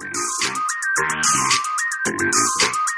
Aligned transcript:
Thank 0.00 0.14
you. 2.20 2.89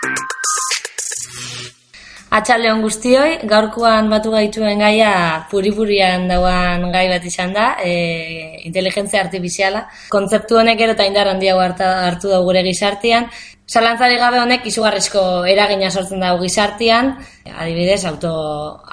Atxaldeon 2.32 2.80
guztioi, 2.80 3.32
gaurkoan 3.44 4.06
batu 4.08 4.30
gaituen 4.32 4.80
gaia 4.80 5.12
puripurian 5.50 6.24
dauan 6.30 6.86
gai 6.94 7.04
bat 7.10 7.26
izan 7.28 7.52
da, 7.52 7.66
e, 7.84 8.62
inteligentzia 8.64 9.20
artifiziala. 9.20 9.82
Kontzeptu 10.14 10.56
honek 10.62 10.80
ero 10.80 10.94
eta 10.96 11.04
indar 11.04 11.28
handiago 11.34 11.60
hartu 11.60 12.32
da 12.32 12.40
gure 12.40 12.64
gizartian. 12.64 13.28
Zalantzari 13.68 14.16
gabe 14.16 14.40
honek 14.40 14.64
izugarrizko 14.66 15.44
eragina 15.48 15.90
sortzen 15.90 16.24
dago 16.24 16.40
gizartian, 16.40 17.12
adibidez, 17.52 18.00
auto, 18.08 18.32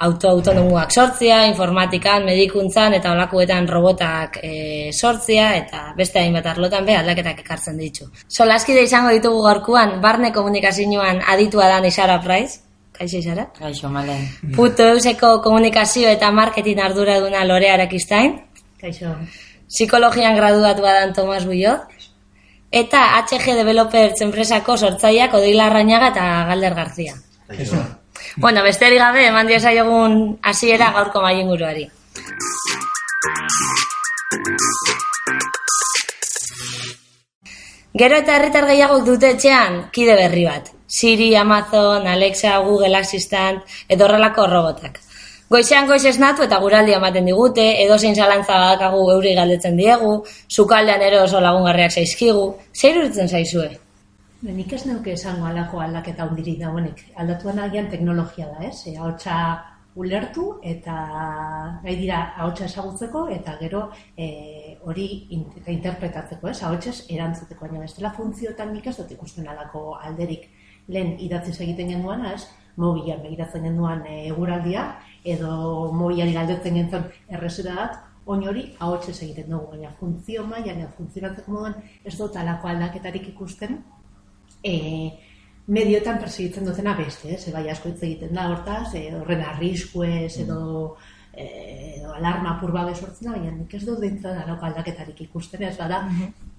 auto 0.06 0.28
autonomuak 0.36 0.92
sortzia, 0.92 1.42
informatikan, 1.48 2.28
medikuntzan 2.28 3.00
eta 3.00 3.16
olakuetan 3.16 3.68
robotak 3.68 4.38
e, 4.44 4.92
sortzia 4.92 5.54
eta 5.56 5.94
beste 5.96 6.20
hainbat 6.20 6.52
arlotan 6.52 6.84
be 6.84 6.96
aldaketak 7.00 7.40
ekartzen 7.40 7.80
ditu. 7.80 8.12
Solaskide 8.28 8.84
izango 8.84 9.16
ditugu 9.16 9.46
gaurkoan, 9.48 10.00
barne 10.04 10.32
komunikazioan 10.32 11.24
aditua 11.24 11.72
da 11.72 11.86
Isara 11.88 12.20
Price, 12.20 12.69
Kaixo 13.00 13.16
izara? 13.16 13.46
Kaixo, 13.56 13.88
male. 13.88 14.14
Puto 14.52 14.84
euseko 14.92 15.38
komunikazio 15.40 16.10
eta 16.12 16.28
marketing 16.36 16.82
ardura 16.84 17.14
duna 17.22 17.46
Lorea 17.48 17.72
Arakistain. 17.78 18.34
Kaixo. 18.80 19.14
Psikologian 19.72 20.34
graduatu 20.36 20.84
badan 20.84 21.14
Tomas 21.16 21.46
Buiot. 21.48 21.94
Eta 22.70 23.00
HG 23.22 23.54
Developers 23.56 24.20
enpresako 24.26 24.76
sortzaileak 24.76 25.32
Odila 25.38 25.70
Arrañaga 25.70 26.10
eta 26.12 26.26
Galder 26.50 26.76
Garzia. 26.76 27.14
Kaixo. 27.48 27.80
Bueno, 28.36 28.62
besterik 28.62 29.00
gabe, 29.00 29.22
eman 29.30 29.48
diosa 29.48 29.72
jogun 29.72 30.36
hasiera 30.42 30.90
gaurko 30.92 31.22
maien 31.24 31.48
guruari. 31.48 31.86
Gero 37.96 38.20
eta 38.20 38.36
herritar 38.36 38.68
gehiagok 38.68 39.08
dute 39.08 39.32
etxean, 39.38 39.80
kide 39.90 40.18
berri 40.20 40.44
bat. 40.50 40.70
Siri, 40.90 41.36
Amazon, 41.36 42.08
Alexa, 42.08 42.58
Google 42.58 42.96
Assistant, 42.98 43.62
edo 43.88 44.04
horrelako 44.08 44.46
robotak. 44.50 44.98
Goizean 45.50 45.86
goiz 45.86 46.02
esnatu 46.06 46.42
eta 46.42 46.58
guraldi 46.62 46.96
ematen 46.96 47.28
digute, 47.30 47.66
edo 47.84 47.98
zein 47.98 48.16
zalantza 48.18 48.58
badakagu 48.58 49.04
euri 49.12 49.36
galdetzen 49.38 49.78
diegu, 49.78 50.10
sukaldean 50.48 51.02
ero 51.06 51.22
oso 51.28 51.40
lagungarriak 51.42 51.94
zaizkigu, 51.94 52.44
zer 52.74 52.98
iruditzen 52.98 53.30
zaizue? 53.30 53.70
Nik 54.42 54.72
ez 54.72 54.84
neuke 54.88 55.14
esango 55.14 55.46
alako 55.46 55.82
aldaketa 55.86 56.26
hundirik 56.26 56.58
dagoenik. 56.64 57.02
Aldatuan 57.22 57.58
agian 57.66 57.90
teknologia 57.90 58.46
da, 58.50 58.66
ez? 58.66 58.86
E, 58.90 58.96
ahotsa 58.98 59.36
ulertu 59.94 60.46
eta 60.62 60.94
gai 61.84 61.96
dira 61.98 62.22
ahotsa 62.36 62.66
ezagutzeko 62.66 63.28
eta 63.34 63.56
gero 63.62 63.88
e, 64.16 64.30
hori 64.86 65.10
in, 65.36 65.46
eta 65.60 65.70
interpretatzeko, 65.70 66.50
ez? 66.50 66.62
Ahotsez 66.66 66.96
erantzuteko, 67.10 67.66
baina 67.66 67.86
bestela 67.86 68.14
funtzioetan 68.16 68.74
nik 68.74 68.90
ez 68.90 68.96
dut 69.02 69.18
ikusten 69.18 69.50
alako 69.50 69.92
alderik 69.98 70.48
lehen 70.90 71.16
idatziz 71.22 71.56
egiten 71.60 71.94
genduan, 71.94 72.26
ez? 72.32 72.44
Mobilan 72.80 73.22
begiratzen 73.22 73.64
genduan 73.66 74.04
e, 74.08 74.26
eguraldia 74.30 74.84
edo 75.24 75.90
mobilari 75.92 76.32
galdetzen 76.36 76.76
gentzen 76.78 77.08
errezera 77.28 77.74
bat, 77.76 77.98
oin 78.30 78.44
hori 78.48 78.66
ahotsez 78.78 79.16
egiten 79.24 79.50
dugu, 79.50 79.72
baina 79.74 79.90
funtzio 79.98 80.44
mailan 80.46 80.84
eta 80.84 80.92
funtzionatzeko 80.96 81.56
moduan 81.56 81.74
ez 82.04 82.14
dut 82.16 82.36
alako 82.36 82.70
aldaketarik 82.70 83.28
ikusten, 83.32 83.80
e, 84.64 84.74
medioetan 85.70 86.18
persegitzen 86.22 86.66
dutena 86.66 86.94
beste, 86.98 87.34
ez? 87.34 87.42
bai 87.54 87.68
asko 87.70 87.90
hitz 87.90 88.02
egiten 88.02 88.34
da 88.34 88.48
hortaz, 88.50 88.94
e, 88.98 89.06
horren 89.20 89.44
arriskuez 89.52 90.38
edo 90.44 90.60
e, 91.34 91.96
edo 91.96 92.12
alarma 92.14 92.56
apur 92.56 92.72
babe 92.72 92.94
sortzen 92.94 93.28
da, 93.28 93.36
baina 93.36 93.52
nik 93.56 93.74
ez 93.74 93.84
dut 93.86 94.00
dintzen 94.02 94.38
alako 94.42 94.66
aldaketarik 94.66 95.20
ikusten, 95.26 95.62
ez 95.62 95.76
bada 95.78 96.02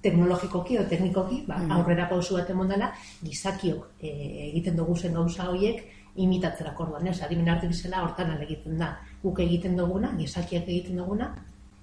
teknologikoki 0.02 0.78
edo 0.78 0.88
teknikoki, 0.90 1.44
ba, 1.48 1.60
aurrera 1.78 2.08
pausu 2.10 2.38
bat 2.40 2.50
emon 2.50 2.72
dela, 2.72 2.92
gizakiok 3.24 3.90
e, 4.00 4.14
egiten 4.50 4.80
dugu 4.80 4.96
zen 4.98 5.14
gauza 5.18 5.50
horiek 5.50 5.84
imitatzera 6.16 6.74
korduan, 6.76 7.08
ez? 7.08 7.20
Adimen 7.24 7.50
artifiziala 7.50 8.02
hortan 8.04 8.34
egiten 8.42 8.80
da. 8.82 8.96
Guk 9.22 9.40
egiten 9.40 9.78
duguna, 9.78 10.12
gizakiak 10.18 10.68
egiten 10.68 11.00
duguna, 11.00 11.30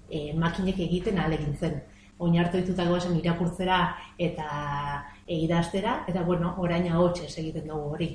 e, 0.09 0.33
makinek 0.37 0.79
egiten 0.85 1.17
alegintzen. 1.17 1.79
Oin 2.19 2.35
hartu 2.37 2.59
dituta 2.59 2.85
goazen 2.85 3.15
irakurtzera 3.17 3.79
eta 4.19 4.45
egidaztera, 5.25 6.03
eta 6.11 6.23
bueno, 6.27 6.53
orain 6.59 6.89
ahotxez 6.91 7.31
egiten 7.39 7.69
dugu 7.71 7.95
hori. 7.95 8.09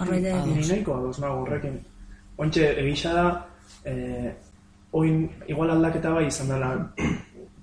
Horreide, 0.00 0.32
Ni 0.48 0.64
nahiko 0.64 0.96
ados 0.96 1.18
nago 1.20 1.42
horrekin. 1.42 1.82
Ontxe, 2.36 2.68
egisa 2.80 3.12
da, 3.12 3.26
eh, 3.84 4.32
oin 4.92 5.28
igual 5.48 5.70
aldaketa 5.70 6.10
bai 6.10 6.26
izan 6.26 6.48
dela 6.48 6.72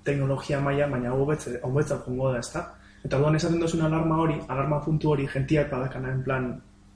teknologia 0.04 0.60
maila, 0.60 0.88
baina 0.88 1.12
hobetze, 1.14 1.58
hobetza 1.62 1.98
jongo 2.06 2.32
da, 2.32 2.38
ezta? 2.38 2.64
Eta 3.04 3.16
orduan 3.16 3.36
esaten 3.36 3.60
duzun 3.60 3.84
alarma 3.86 4.18
hori, 4.22 4.36
alarma 4.48 4.80
puntu 4.84 5.14
hori 5.14 5.26
gentiak 5.28 5.70
badakana 5.70 6.12
en 6.12 6.22
plan 6.24 6.50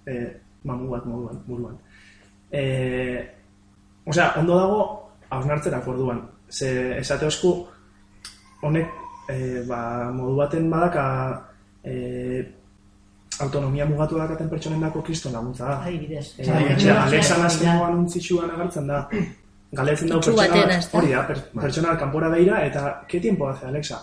eh, 0.07 0.35
mamu 0.65 0.91
bat 0.91 1.07
moduan, 1.09 1.41
buruan. 1.47 1.79
Eh, 2.51 3.21
osea, 4.07 4.33
ondo 4.41 4.59
dago 4.59 4.81
hausnartzerak 5.31 5.89
orduan. 5.89 6.21
Ze 6.49 6.99
esate 6.99 7.27
osku, 7.27 7.55
honek 8.63 8.91
eh, 9.29 9.65
ba, 9.69 10.11
modu 10.13 10.37
baten 10.37 10.69
badaka 10.71 11.07
eh, 11.83 12.45
autonomia 13.41 13.87
mugatu 13.87 14.19
dakaten 14.19 14.49
pertsonen 14.49 14.81
dako 14.81 15.03
kriston 15.03 15.33
laguntza 15.33 15.65
da. 15.69 15.79
Adibidez. 15.89 16.35
Eh, 16.39 16.49
etxe, 16.75 16.91
Alexa 16.93 17.39
nazkengo 17.39 17.85
anuntzitsuan 17.85 18.51
agertzen 18.51 18.87
da. 18.87 19.09
Galetzen 19.75 20.09
dau 20.13 20.21
pertsona, 20.23 20.81
hori 20.95 21.09
da, 21.11 21.23
per, 21.27 21.41
pertsona 21.55 21.97
kanpora 21.99 22.29
beira, 22.31 22.61
eta, 22.67 23.05
¿qué 23.09 23.19
tiempo 23.21 23.49
hace 23.49 23.67
Alexa? 23.67 23.99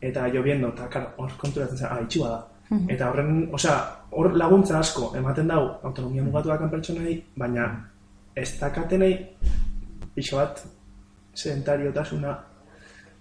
Eta 0.00 0.28
lloviendo, 0.28 0.68
eta 0.68 0.86
kar, 0.88 1.08
hor 1.16 1.32
konturatzen 1.40 1.78
zen, 1.78 1.88
ah, 1.90 2.00
itxua 2.04 2.28
da. 2.30 2.76
Eta 2.94 3.10
horren, 3.10 3.48
osea, 3.54 3.74
hor 4.10 4.32
laguntza 4.38 4.78
asko 4.78 5.12
ematen 5.18 5.48
dau 5.50 5.62
autonomia 5.82 6.22
mugatu 6.22 6.50
dakan 6.52 6.70
pertsonei, 6.70 7.16
baina 7.36 7.66
ez 8.36 8.50
dakatenei 8.60 9.12
pixo 10.14 10.36
bat 10.36 10.62
sedentariotasuna 11.34 12.34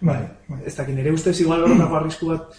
Bai, 0.02 0.22
bai. 0.50 0.60
ez 0.66 0.76
dakit, 0.76 0.96
nire 0.96 1.12
ustez 1.16 1.40
igual 1.40 1.64
horretako 1.64 1.96
arrisku 1.96 2.28
bat 2.34 2.58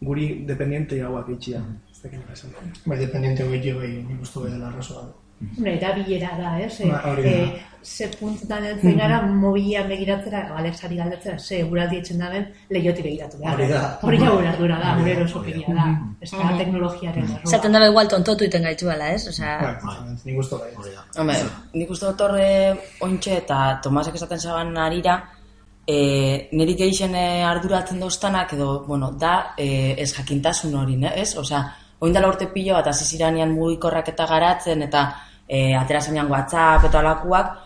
guri 0.00 0.26
dependiente 0.46 1.00
hauak 1.02 1.28
itxia. 1.34 1.60
Ez 1.89 1.89
dakit 1.89 1.89
nola 2.08 2.32
esan. 2.32 2.50
Bai, 2.86 2.98
dependiente 2.98 3.44
hori 3.44 3.72
bai, 3.72 3.90
nik 4.08 4.22
uste 4.22 4.40
bai 4.40 4.50
dela 4.50 4.68
arrazoa. 4.68 5.08
Una 5.56 5.70
erabilera 5.72 6.36
da, 6.36 6.58
ez? 6.60 6.78
Ba, 6.84 7.00
hori 7.10 7.22
da. 7.22 7.30
E, 7.30 7.62
ze 7.82 8.08
puntutan 8.20 8.64
heltzen 8.64 8.98
gara, 8.98 9.22
mobilan 9.24 9.88
begiratzera, 9.88 10.42
Alexari 10.56 10.98
galdetzera, 10.98 11.38
ze 11.38 11.60
eguraldi 11.62 11.96
etxen 11.96 12.18
daben, 12.20 12.44
lehioti 12.68 13.02
begiratu 13.02 13.40
behar. 13.40 13.54
Hori 13.56 13.68
da. 13.70 13.80
Hori 14.02 14.20
ja 14.20 14.34
urdura 14.36 14.78
da, 14.82 14.92
Hori 14.92 15.02
gure 15.02 15.14
da, 15.14 15.20
erosokeria 15.20 15.74
da. 15.78 15.88
Ez 16.20 16.30
da 16.34 16.52
teknologiaren 16.58 17.24
errua. 17.24 17.50
Zaten 17.56 17.72
dabe 17.72 17.88
igual 17.88 18.12
tontotu 18.12 18.44
iten 18.44 18.68
gaituela, 18.68 19.10
ez? 19.16 19.26
Osea, 19.32 19.56
Bai, 19.62 19.74
justamente, 19.80 20.28
nik 20.28 20.38
uste 20.44 20.60
bai. 20.60 20.94
Hombre, 21.16 21.38
nik 21.72 21.96
uste 21.96 22.06
dut 22.06 22.24
horre 22.28 22.48
ointxe 23.08 23.36
eta 23.40 23.60
Tomasek 23.82 24.20
esaten 24.20 24.40
zaban 24.44 24.76
arira, 24.76 25.22
e, 25.86 26.48
niri 26.52 26.76
geixen 26.78 27.14
e, 27.16 27.26
arduratzen 27.48 28.00
doztanak 28.00 28.52
edo, 28.58 28.84
bueno, 28.86 29.12
da 29.12 29.54
e, 29.56 29.94
ez 29.98 30.12
jakintasun 30.12 30.76
hori, 30.76 30.96
ne? 31.00 31.14
ez? 31.16 31.32
Osea, 31.40 31.64
oin 32.00 32.12
dela 32.12 32.28
urte 32.28 32.48
pilo 32.52 32.74
bat 32.74 32.88
hasi 32.92 33.04
ziranean 33.04 33.52
mugikorrak 33.54 34.08
eta 34.12 34.26
garatzen 34.26 34.82
eta 34.88 35.04
e, 35.46 35.74
atera 35.76 36.00
zenean 36.00 36.30
WhatsApp 36.30 36.86
eta 36.88 37.00
alakuak, 37.00 37.56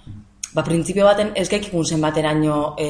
ba, 0.54 0.62
printzipio 0.62 1.04
baten 1.06 1.34
ez 1.36 1.48
gaikikun 1.50 1.84
zenbateraino 1.84 2.74
e, 2.78 2.88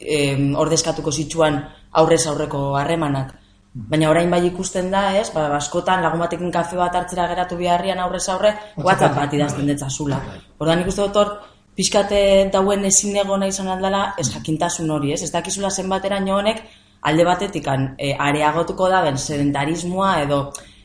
e, 0.00 0.16
ordezkatuko 0.64 1.12
zitsuan 1.12 1.60
aurrez 1.92 2.24
aurreko 2.26 2.64
harremanak. 2.80 3.36
Baina 3.70 4.08
orain 4.10 4.30
bai 4.30 4.40
ikusten 4.48 4.90
da, 4.90 5.04
ez? 5.18 5.28
Ba, 5.34 5.46
askotan 5.60 6.02
lagun 6.02 6.24
batekin 6.24 6.50
kafe 6.50 6.78
bat 6.80 6.96
hartzera 6.96 7.28
geratu 7.30 7.58
biharrian 7.60 8.00
aurrez 8.02 8.26
aurre, 8.32 8.54
WhatsApp 8.76 9.14
bat 9.14 9.34
idazten 9.36 9.68
detzazula. 9.70 10.18
Ordan 10.58 10.82
ikuste 10.82 11.06
dut 11.06 11.20
hor, 11.20 11.34
pixkate 11.78 12.50
dauen 12.52 12.84
ezin 12.88 13.14
egona 13.22 13.46
izan 13.46 13.70
aldala, 13.70 14.14
ez 14.18 14.26
jakintasun 14.32 14.90
hori, 14.90 15.14
ez? 15.14 15.22
Ez 15.22 15.30
dakizula 15.30 15.70
zenbateraino 15.70 16.40
honek, 16.40 16.64
alde 17.02 17.24
batetikan 17.24 17.94
e, 17.98 18.12
areagotuko 18.18 18.88
da 18.88 19.02
ben 19.06 19.18
sedentarismoa 19.18 20.12
edo 20.22 20.40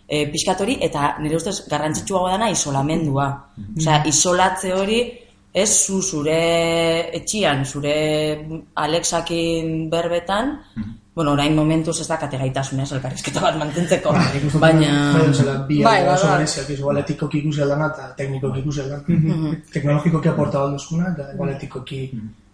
e, 0.08 0.26
pixkat 0.32 0.62
hori, 0.62 0.78
eta 0.82 1.16
nire 1.22 1.38
ustez 1.40 1.66
garrantzitsuago 1.70 2.30
dana 2.30 2.50
isolamendua. 2.54 3.30
Osea, 3.78 4.02
isolatze 4.12 4.74
hori, 4.74 5.00
ez 5.56 5.70
zu 5.72 6.02
zure 6.04 6.38
etxian, 7.16 7.64
zure 7.66 7.96
Alexakin 8.76 9.90
berbetan, 9.90 10.58
bueno, 11.16 11.32
orain 11.32 11.56
momentuz 11.56 12.02
ez 12.04 12.08
dakate 12.10 12.38
gaitasuna, 12.38 12.84
ez 12.84 12.92
elkarrizketa 12.98 13.40
bat 13.40 13.56
mantentzeko, 13.62 14.12
baina... 14.60 14.90
Bai, 15.16 15.30
zela, 15.34 15.54
bi 15.68 15.80
Bai, 15.80 16.02
bai, 16.04 16.10
oso 16.12 16.28
bai, 16.28 16.32
bai. 16.32 16.40
bereziak, 16.42 16.74
igual 16.76 17.00
etikoki 17.00 17.40
ikusi 17.40 17.64
aldana 17.64 17.88
eta 17.94 18.10
teknikoki 18.18 18.66
ikusi 18.66 18.84
aldana. 18.84 19.54
Teknologikoki 19.78 20.34
aporta 20.34 20.66
alduzkuna, 20.66 21.14
eta 21.16 21.30
igual 21.38 21.56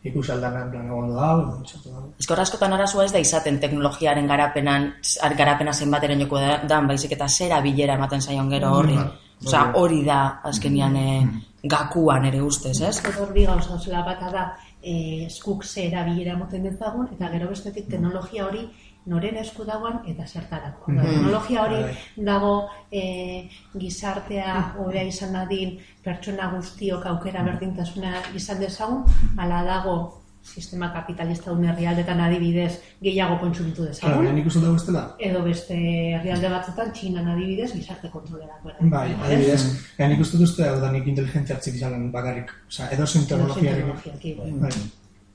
etikoki 0.01 0.09
ikusi 0.09 0.31
aldana, 0.31 0.63
en 0.65 0.71
plan, 0.71 0.86
egon 0.88 1.09
da, 1.15 1.31
edo, 1.33 1.63
txatu 1.63 1.89
da. 1.94 2.00
Ezkor 2.19 2.39
askotan 2.39 2.74
arazua 2.74 3.06
ez 3.06 3.12
da 3.12 3.19
izaten 3.19 3.59
teknologiaren 3.59 4.27
garapenan, 4.27 4.94
ar- 5.21 5.36
garapena 5.36 5.74
zenbateren 5.74 6.19
joko 6.19 6.39
da, 6.39 6.57
dan, 6.68 6.88
baizik 6.88 7.12
eta 7.12 7.27
zera 7.27 7.62
bilera 7.62 7.94
ematen 7.94 8.21
zaion 8.21 8.50
gero 8.50 8.71
horri. 8.77 8.98
Osea, 9.45 9.71
hori 9.75 10.03
da, 10.06 10.39
azkenian, 10.44 10.95
eh, 10.95 11.27
gakuan 11.63 12.25
ere 12.25 12.42
ustez, 12.42 12.81
ez? 12.81 13.01
Hor 13.19 13.33
bi 13.33 13.45
gauza 13.45 13.77
zela 13.80 14.03
bata 14.06 14.30
da, 14.31 14.57
eskuk 14.81 15.63
ze 15.63 15.88
erabilera 15.88 16.38
moten 16.38 16.63
dezagun, 16.63 17.07
eta 17.13 17.30
gero 17.30 17.50
bestetik 17.50 17.88
teknologia 17.89 18.45
hori 18.45 18.69
noren 19.06 19.38
esku 19.38 19.63
dagoan 19.65 20.01
eta 20.07 20.27
zertarako. 20.27 20.92
Mm 20.92 21.01
Teknologia 21.01 21.63
hori 21.63 21.81
Bai. 21.83 21.95
dago 22.18 22.69
e, 22.92 23.50
gizartea 23.80 24.75
hobea 24.77 25.03
izan 25.03 25.33
dadin, 25.33 25.80
pertsona 26.03 26.51
guztiok 26.56 27.06
aukera 27.06 27.44
berdintasuna 27.44 28.13
izan 28.36 28.59
dezagun, 28.59 29.03
ala 29.38 29.63
dago 29.63 30.18
sistema 30.44 30.92
kapitalista 30.94 31.51
un 31.51 31.65
herrialdetan 31.65 32.19
adibidez 32.19 32.80
gehiago 33.01 33.38
kontsumitu 33.39 33.83
Claro, 33.83 33.92
dezagun. 33.92 34.36
nik 34.36 34.45
uste 34.48 34.59
dugu 34.59 34.74
bestela. 34.74 35.04
Edo 35.19 35.44
beste 35.44 35.75
herrialde 36.15 36.50
batzutan, 36.50 36.92
Txinan 36.94 37.27
adibidez, 37.27 37.74
gizarte 37.74 38.09
kontrolerako. 38.09 38.71
Bai, 38.81 39.12
adibidez, 39.25 39.62
ja, 40.00 40.07
nik 40.07 40.19
uste 40.19 40.38
duzte 40.38 40.65
hau 40.68 40.80
da 40.81 40.92
nik 40.92 41.06
inteligentzia 41.07 41.56
artifizialan 41.56 42.12
bakarrik. 42.12 42.50
Osa, 42.68 42.89
edo 42.92 43.06
zein 43.06 43.25
teknologia 43.27 43.75
teknologiaki. 43.75 44.36
Bai. 44.62 44.71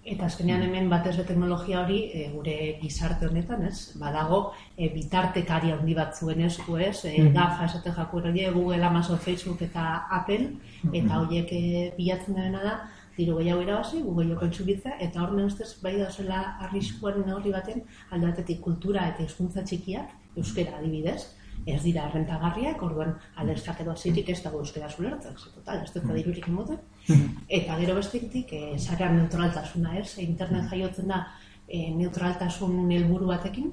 Eta 0.07 0.29
azkenean 0.29 0.63
hemen 0.63 0.87
batez 0.91 1.17
be 1.19 1.25
teknologia 1.27 1.81
hori 1.81 1.97
e, 2.15 2.29
gure 2.31 2.53
gizarte 2.79 3.27
honetan, 3.27 3.65
ez? 3.67 3.97
Badago 3.99 4.39
e, 4.77 4.87
bitartekari 4.95 5.73
handi 5.75 5.97
batzuen 5.99 6.45
esku, 6.47 6.77
ez? 6.79 7.01
E, 7.11 7.15
GAFA 7.35 7.67
esate 7.67 7.95
jaku 7.97 8.21
hori, 8.21 8.45
Google, 8.55 8.85
Amazon, 8.87 9.19
Facebook 9.19 9.65
eta 9.67 9.87
Apple, 10.21 10.53
eta 10.93 11.19
horiek 11.19 11.51
e, 11.51 11.63
bilatzen 11.97 12.39
dena 12.39 12.63
da, 12.63 12.77
diru 13.17 13.41
gehiago 13.41 13.65
irabazi, 13.65 14.03
Google 14.05 14.29
joko 14.35 14.47
entzubitzea, 14.47 14.95
eta 15.09 15.25
hor 15.25 15.35
ustez 15.43 15.73
bai 15.83 15.97
da 15.99 16.11
zela 16.11 16.43
arriskuaren 16.69 17.27
neurri 17.27 17.51
baten 17.51 17.83
alde 18.11 18.31
batetik 18.31 18.61
kultura 18.61 19.09
eta 19.11 19.27
hizkuntza 19.27 19.65
txikiak, 19.67 20.15
euskera 20.37 20.79
adibidez, 20.79 21.23
ez 21.67 21.81
dira 21.83 22.07
rentagarriak, 22.13 22.83
orduan 22.83 23.15
aldezkak 23.41 23.81
edo 23.83 23.93
azitik 23.93 24.29
ez 24.31 24.39
dago 24.43 24.61
euskera 24.63 24.91
zulertzen, 24.91 25.35
ze 25.39 25.51
total, 25.55 25.83
ez 25.83 25.93
dut 25.95 26.07
dirurik 26.13 26.49
emoten. 26.49 26.79
Eta 27.61 27.79
gero 27.81 27.97
bestetik, 27.99 28.53
e, 28.53 28.79
sarean 28.79 29.17
neutraltasuna 29.17 29.97
ez, 29.99 30.19
internet 30.23 30.71
jaiotzen 30.71 31.09
da 31.09 31.25
e, 31.67 31.91
neutraltasun 31.97 32.91
helburu 32.91 33.27
batekin, 33.33 33.73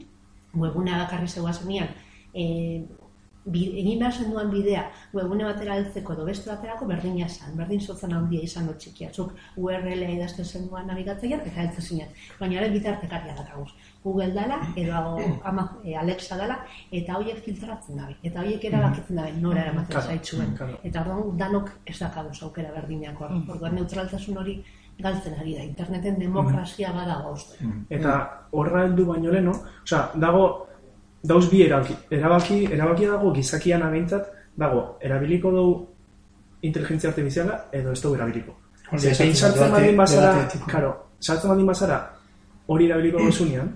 webunea 0.54 1.04
bakarri 1.04 1.28
zegoa 1.28 1.54
zenian, 1.54 1.90
e, 2.34 2.44
bi, 2.84 3.03
egin 3.52 4.00
behar 4.00 4.14
zenduan 4.14 4.52
bidea 4.52 4.84
webune 5.14 5.44
batera 5.44 5.76
heltzeko 5.76 6.14
edo 6.14 6.26
beste 6.26 6.50
baterako 6.50 6.86
berdina 6.88 7.28
zen, 7.28 7.56
berdin 7.58 7.82
zotzen 7.82 8.14
handia 8.14 8.42
izan 8.42 8.68
dut 8.68 8.78
txikia. 8.80 9.10
Zuk 9.12 9.34
URL-a 9.58 10.12
idazten 10.16 10.46
zenduan 10.46 10.88
nabigatzaian 10.88 11.42
eta 11.42 11.66
heltzen 11.66 11.84
zinen. 11.84 12.14
Baina 12.40 12.62
ere 12.62 12.70
bitartekaria 12.76 13.36
dakaguz. 13.36 13.72
Google 14.04 14.32
dala 14.36 14.60
edo 14.76 14.94
ama, 15.44 15.68
e, 15.84 15.96
Alexa 15.96 16.38
dala 16.38 16.60
eta 16.92 17.18
horiek 17.18 17.44
filtratzen 17.44 18.00
dabe. 18.00 18.16
Eta 18.24 18.42
horiek 18.42 18.64
erabakitzen 18.72 19.20
dabe 19.20 19.34
nora 19.40 19.66
eramaten 19.68 19.92
Claro, 19.94 20.08
zaitzuen. 20.08 20.56
Eta 20.84 21.04
orduan 21.04 21.38
danok 21.38 21.72
ez 21.86 22.00
dakaguz 22.00 22.42
aukera 22.44 22.72
berdinako. 22.72 23.30
Orduan 23.56 23.76
neutraltasun 23.76 24.38
hori 24.38 24.58
galtzen 25.00 25.40
ari 25.40 25.56
da. 25.58 25.64
Interneten 25.64 26.20
demokrazia 26.20 26.92
badago 26.94 27.34
uste. 27.34 27.58
Eta 27.90 28.20
horra 28.52 28.86
heldu 28.88 29.06
baino 29.06 29.32
leno, 29.32 29.56
osea, 29.84 30.10
dago 30.16 30.44
dauz 31.24 31.50
bi 31.50 31.64
erabaki, 31.64 31.96
erabaki, 32.12 32.58
erabakia 32.72 33.12
dago 33.16 33.32
gizakian 33.34 33.84
abeintzat, 33.84 34.28
dago 34.60 34.84
erabiliko 35.02 35.52
dugu 35.52 35.76
inteligentzia 36.68 37.10
artifiziala 37.10 37.60
edo 37.72 37.92
ez 37.92 38.02
dugu 38.02 38.16
erabiliko. 38.16 38.56
Hori 38.92 39.02
Ze, 39.02 39.12
esaten 39.12 39.30
behin 39.30 39.40
sartzen 39.40 39.72
baldin 39.72 39.98
bazara, 39.98 40.34
karo, 40.68 40.92
sartzen 41.20 41.54
baldin 41.54 41.72
bazara, 41.72 42.02
hori 42.68 42.90
erabiliko 42.90 43.24
duzunean, 43.28 43.72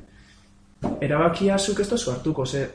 erabakia 1.01 1.57
zuk 1.57 1.79
ez 1.79 1.89
duzu 1.89 2.11
hartuko, 2.11 2.45
ze, 2.45 2.67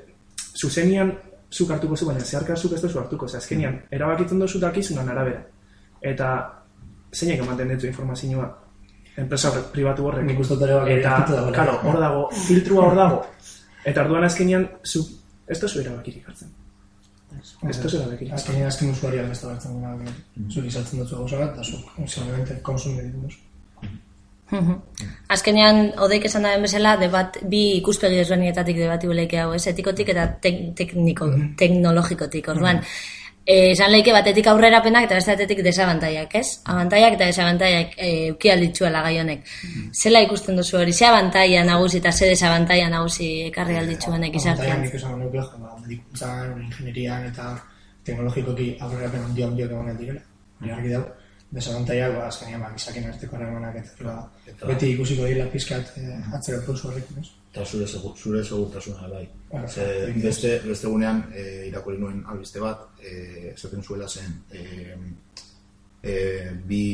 zuzenian 0.57 1.13
zuk 1.53 1.71
hartuko 1.71 1.97
zu, 1.97 2.09
baina 2.09 2.25
zeharka 2.25 2.57
zuk 2.57 2.73
ez 2.73 2.83
duzu 2.83 2.99
hartuko, 2.99 3.29
ze 3.29 3.37
azkenian, 3.37 3.79
erabakitzen 3.91 4.41
duzu 4.41 4.61
dakizunan 4.61 5.09
arabera. 5.09 5.45
Eta 6.01 6.35
zeinek 7.13 7.45
ematen 7.45 7.69
ditu 7.75 7.87
informazioa, 7.87 8.49
enpresa 9.21 9.53
pribatu 9.73 10.09
horrek. 10.09 10.25
Nik 10.27 10.41
uste 10.41 10.57
dut 10.57 10.65
ere 10.67 10.81
bai, 10.81 10.99
Eta, 10.99 11.19
karo, 11.55 11.77
hor 11.85 12.01
dago, 12.01 12.29
filtrua 12.49 12.89
hor 12.89 12.97
dago. 12.97 13.25
Eta 13.85 14.05
orduan 14.05 14.25
azkenean, 14.25 14.67
zu, 14.85 15.05
ez 15.51 15.59
duzu 15.61 15.81
erabakirik 15.83 16.29
hartzen. 16.29 16.51
Ez 17.41 17.79
duzu 17.83 17.99
erabakirik 17.99 18.33
hartzen. 18.33 18.43
Azkenean 18.43 18.69
azken 18.69 18.93
usuariak 18.95 19.33
ez 19.33 19.41
da 19.41 19.55
hartzen 19.55 19.79
duna. 19.79 20.13
Zuri 20.51 20.71
saltzen 20.71 21.03
dutzu 21.03 21.23
gauza 21.23 21.41
bat, 21.41 21.57
eta 21.57 21.65
zuk 21.65 21.97
simplemente 22.07 22.61
konsumitzen 22.69 23.25
duzu. 23.25 23.41
Mhm. 24.53 24.75
Azkenean, 25.33 25.79
odeik 26.05 26.27
esan 26.29 26.45
daren 26.45 26.65
bezala, 26.67 26.97
debat, 27.01 27.39
bi 27.49 27.63
ikuspegi 27.79 28.21
ezberdinetatik 28.21 28.77
debati 28.77 29.39
hau, 29.41 29.53
ez? 29.55 29.67
Etikotik 29.67 30.09
eta 30.13 30.27
tek, 30.45 30.75
tekniko, 30.77 31.31
teknologikotik, 31.57 32.49
orduan. 32.49 32.77
Eh, 32.77 33.22
esan 33.47 33.91
leike 33.93 34.13
batetik 34.13 34.47
aurrerapenak 34.47 35.07
eta 35.09 35.17
beste 35.19 35.35
batetik 35.35 35.63
desabantaiak, 35.65 36.35
ez? 36.35 36.61
Abantaiak 36.65 37.17
eta 37.17 37.27
desabantaiak 37.31 37.97
e, 37.97 38.11
uki 38.33 38.51
alditzuela 38.51 39.03
gai 39.03 39.19
honek. 39.21 39.49
Zela 39.93 40.23
ikusten 40.23 40.57
duzu 40.57 40.79
hori, 40.79 40.93
ze 40.93 41.07
abantaia 41.07 41.65
nagusi 41.65 41.99
eta 41.99 42.13
ze 42.13 42.29
desabantaia 42.31 42.89
nagusi 42.89 43.49
ekarri 43.49 43.77
alditzuenek 43.77 44.31
Abantaia 44.35 44.55
izartean? 44.55 44.83
nik 44.83 44.95
esan 44.95 45.19
nuke, 45.19 45.39
ba, 45.59 45.75
medikuntzan, 45.83 46.55
ingenierian 46.63 47.27
eta 47.27 47.57
teknologikoki 48.05 48.77
aurrerapen 48.81 49.27
handia 49.31 49.47
handiak 49.47 49.71
egonen 49.71 49.99
direla. 49.99 50.21
Hori 50.63 51.22
Desabantaiak, 51.53 52.15
ba, 52.17 52.29
azkenean, 52.31 52.63
ba, 52.65 52.71
gizakien 52.73 53.09
arteko 53.11 53.37
harremanak 53.37 53.75
eta, 53.83 54.05
ba, 54.07 54.69
beti 54.71 54.95
ikusiko 54.95 55.27
dira 55.29 55.45
pizkat 55.53 55.91
eh, 56.01 56.15
atzera 56.39 56.63
pausu 56.65 56.89
horrekin, 56.89 57.19
ez? 57.21 57.29
Eta 57.53 57.67
zure, 57.67 57.87
segu, 57.87 58.15
zure 58.17 58.41
segurtasuna 58.45 59.11
bai. 59.11 59.27
Ah, 59.53 59.67
Ze, 59.69 59.85
beste, 60.17 60.55
beste 60.65 60.89
gunean, 60.89 61.21
e, 61.37 61.67
irakurri 61.69 62.01
nuen 62.01 62.25
albiste 62.33 62.63
bat, 62.63 62.87
e, 63.05 63.53
esaten 63.53 63.85
zuela 63.85 64.09
zen, 64.09 64.33
e, 64.49 64.65
e, 66.01 66.17
bi, 66.65 66.87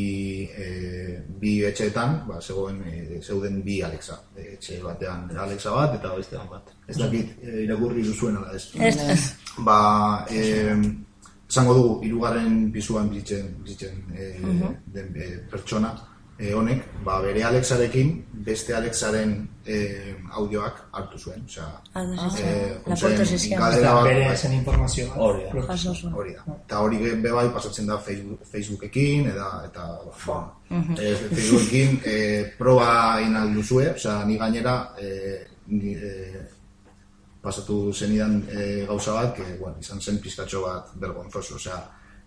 e, 0.51 1.23
bi 1.39 1.55
etxeetan, 1.71 2.25
ba, 2.27 2.43
zegoen, 2.43 2.83
e, 2.83 3.23
zeuden 3.23 3.63
bi 3.63 3.79
Alexa. 3.87 4.19
E, 4.35 4.55
etxe 4.59 4.83
batean 4.83 5.31
Alexa 5.47 5.71
bat 5.79 5.95
eta 6.01 6.17
bestean 6.19 6.51
bat. 6.51 6.75
Ez 6.89 6.99
dakit, 6.99 7.37
e, 7.45 7.61
irakurri 7.69 8.03
duzuen 8.11 8.43
ala 8.43 8.59
ez. 8.59 8.67
Ez, 8.75 8.97
ez. 9.15 9.21
Ba, 9.63 9.79
e, 10.35 10.75
esango 11.49 11.75
dugu, 11.75 11.97
hirugarren 12.05 12.71
pisuan 12.73 13.09
bizitzen, 13.11 13.51
bizitzen 13.65 14.05
e, 14.15 14.33
den 14.95 15.17
e, 15.17 15.31
pertsona 15.51 15.95
e, 16.39 16.53
honek, 16.55 16.85
ba, 17.05 17.19
bere 17.21 17.43
Alexarekin 17.45 18.13
beste 18.47 18.75
Alexaren 18.77 19.33
e, 19.67 19.79
audioak 20.39 20.85
hartu 20.93 21.19
zuen. 21.19 21.43
Osea, 21.49 21.67
Ados, 21.99 22.35
ez, 22.39 22.45
eh, 22.45 22.77
la 22.87 23.59
galdera 23.59 23.95
bat, 23.95 24.05
Bere 24.07 24.27
bai, 24.29 24.37
zen 24.37 24.53
informazio. 24.53 25.09
Hori 25.17 25.43
da. 25.45 26.13
Hori 26.15 26.35
da. 26.37 26.45
Eta 26.55 26.81
hori 26.85 27.01
be 27.03 27.17
be 27.25 27.33
bai 27.33 27.49
pasatzen 27.55 27.87
da 27.87 27.99
Facebook, 27.99 28.45
Facebookekin, 28.47 29.27
eta, 29.33 29.49
eta 29.67 29.89
ba, 30.27 30.39
eh, 30.71 31.17
Facebookekin 31.33 32.01
eh, 32.05 32.53
proba 32.59 33.19
egin 33.19 33.55
duzue, 33.55 33.91
osea, 33.97 34.23
ni 34.25 34.39
gainera 34.39 34.95
eh, 35.01 35.47
ni, 35.67 35.95
eh, 35.95 36.47
pasatu 37.43 37.93
zenidan 37.93 38.43
eh, 38.51 38.85
gauza 38.87 39.15
bat, 39.15 39.35
que, 39.37 39.47
bueno, 39.61 39.77
izan 39.81 40.01
zen 40.01 40.19
pizkatxo 40.23 40.63
bat 40.67 40.93
bergonzoso, 41.01 41.57
osea, 41.57 41.79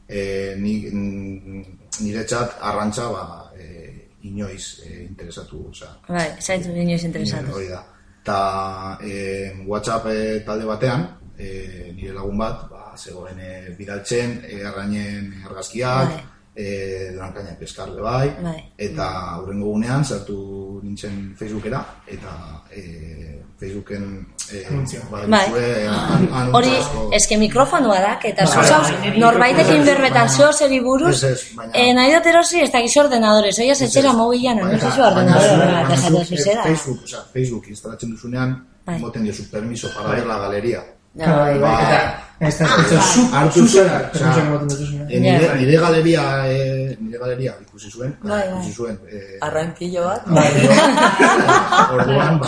eh, 0.08 0.56
ni, 0.58 0.76
mm, 0.88 1.64
niretzat 2.02 2.58
arrantza, 2.62 3.10
ba, 3.12 3.26
eh, 3.58 4.10
inoiz 4.24 4.82
eh, 4.86 5.04
interesatu, 5.08 5.66
osea, 5.70 5.92
Bai, 6.08 6.30
zaitzu 6.40 6.72
inoiz 6.72 7.04
interesatu. 7.04 7.56
Hori 7.58 7.68
da. 7.68 7.84
Ta 8.24 8.98
eh, 9.04 9.64
WhatsApp 9.68 10.06
eh, 10.12 10.44
talde 10.46 10.66
batean, 10.70 11.08
eh, 11.38 11.92
nire 11.96 12.14
lagun 12.14 12.38
bat, 12.38 12.68
ba, 12.70 12.92
zegoen 12.98 13.40
eh, 13.40 13.74
bidaltzen, 13.78 14.40
eh, 14.46 14.62
arrainen 14.68 15.34
argazkiak, 15.50 16.16
Bai. 16.16 16.31
Eh, 16.56 17.12
lankainak 17.16 17.58
peskarle 17.60 18.02
bai, 18.02 18.30
Bai. 18.44 18.58
eta 18.78 19.38
hurrengo 19.40 19.68
gunean 19.72 20.04
sartu 20.06 20.80
nintzen 20.84 21.34
Facebookera, 21.40 21.80
eta 22.08 22.64
eh, 22.72 23.38
Facebooken 23.60 24.26
eh, 24.52 24.66
ba, 25.10 25.22
Bai. 25.28 25.46
an- 25.88 26.54
Hori, 26.54 26.74
eske 27.16 27.38
mikrofonoa 27.38 28.00
da, 28.02 28.18
eta 28.24 28.44
Bai, 28.46 28.54
zuzauz, 28.58 28.90
bai. 29.00 29.14
norbaitekin 29.20 29.86
berbetan 29.86 30.30
zeo 30.30 30.52
zeri 30.52 30.80
buruz, 30.82 31.24
Ez, 31.24 31.32
ez, 31.32 31.56
baina- 31.56 31.72
eh, 31.74 31.94
nahi 31.94 32.12
dut 32.14 32.26
erosi, 32.26 32.60
ez 32.62 32.72
dakiz 32.72 32.98
ordenadores, 32.98 33.58
oiaz 33.60 33.82
etxera 33.82 34.12
mobilan, 34.14 34.58
no 34.58 34.66
Baina- 34.66 34.80
zezu 34.80 35.02
baina 35.02 35.08
ordenador, 35.12 35.42
zuk, 35.42 35.62
eta 35.62 35.72
baina 35.72 35.94
esatu 35.94 36.18
zuk, 36.18 36.28
zizera. 36.28 36.62
eh, 36.62 36.68
Facebook, 36.76 37.04
osea, 37.04 37.24
Facebook 37.34 37.68
instalatzen 37.70 38.10
duzunean, 38.12 38.68
Bai. 38.86 39.00
moten 39.00 39.24
diozu 39.24 39.50
permiso 39.50 39.88
para 39.96 40.10
ver 40.16 40.26
la 40.26 40.38
galería. 40.40 40.84
Claro, 41.16 41.38
bai, 41.42 41.60
bai, 41.60 41.84
Bai. 41.86 42.14
Ez 42.42 42.58
da, 42.58 42.66
ez 42.82 42.90
da, 42.90 43.00
zu, 43.14 43.22
Hartu 43.38 43.60
zu 43.62 43.68
zuen, 43.68 44.68
duzuna. 44.70 45.06
E, 45.10 45.20
nire, 45.22 45.78
galeria, 45.78 46.24
e, 46.50 46.98
nire 47.00 47.20
galeria 47.22 47.54
ikusi 47.62 47.90
zuen, 47.94 48.16
Bai, 48.24 48.30
bai. 48.32 48.48
ikusi 48.50 48.74
zuen. 48.74 48.98
E, 49.12 49.38
Arrankillo 49.46 50.06
bat. 50.08 50.22
orduan, 51.96 52.40
ba, 52.42 52.48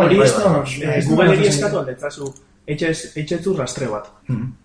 Hori, 0.00 0.16
bai, 0.18 0.28
eh, 0.28 0.32
bai, 0.44 0.86
bai, 0.86 1.02
Googleri 1.06 1.36
bai, 1.36 1.48
eskatu 1.52 1.78
aldetzazu, 1.82 2.32
etxetzu 2.66 3.54
rastre 3.58 3.86
bat. 3.92 4.10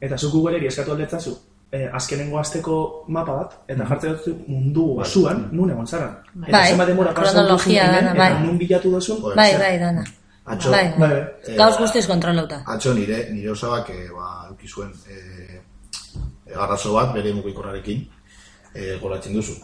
Eta 0.02 0.18
zu 0.18 0.32
Googleri 0.34 0.68
eskatu 0.68 0.92
aldetzazu, 0.98 1.38
eh, 1.72 1.88
azkenengo 1.94 2.40
asteko 2.40 3.06
mapa 3.08 3.34
bat, 3.44 3.56
eta 3.68 3.86
jartzen 3.90 4.18
dut 4.26 4.48
mundu 4.48 4.96
basuan, 5.00 5.48
nun 5.52 5.70
egon 5.72 5.88
zaran. 5.88 6.14
Eta 6.48 6.52
Bai, 6.58 6.68
zenbat 6.70 6.88
denbora 6.88 7.14
pasatu 7.14 7.48
duzun 7.54 7.72
hemen, 7.76 8.06
eta 8.14 8.18
bai. 8.18 8.34
nun 8.44 8.58
bilatu 8.58 8.92
duzun, 8.98 9.22
Bai, 9.36 9.52
bai, 9.60 9.78
dana. 9.80 10.04
Atxo, 10.46 10.72
Bai, 10.72 10.94
bai, 10.98 11.10
bai. 11.10 11.22
eh, 11.48 11.56
Gauz 11.58 11.78
guztiz 11.78 12.06
kontrolauta. 12.08 12.64
atxo 12.68 12.94
nire, 12.94 13.30
nire 13.32 13.50
osabak, 13.52 13.90
e, 13.90 14.10
ba, 14.12 14.50
zuen, 14.68 14.92
e, 15.10 15.62
garrazo 16.54 16.94
bat, 16.94 17.14
bere 17.14 17.34
mugikorrarekin, 17.34 18.08
e, 18.74 18.98
goratzen 19.02 19.34
duzu, 19.34 19.56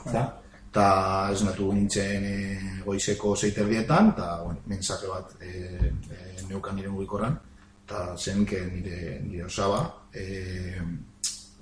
eta 0.71 1.29
esnatu 1.33 1.71
nintzen 1.73 2.25
e, 2.25 2.38
goizeko 2.85 3.35
zeiterdietan, 3.35 4.09
eta 4.15 4.41
bueno, 4.43 4.59
mensaje 4.65 5.07
bat 5.07 5.35
e, 5.41 5.91
e, 6.09 6.43
neukan 6.50 6.75
nire 6.75 6.89
mugikorran, 6.89 7.38
eta 7.85 8.15
zen 8.17 8.45
que 8.45 8.61
nire, 8.65 9.19
nire 9.23 9.45
osaba 9.45 9.83
e, 10.13 10.79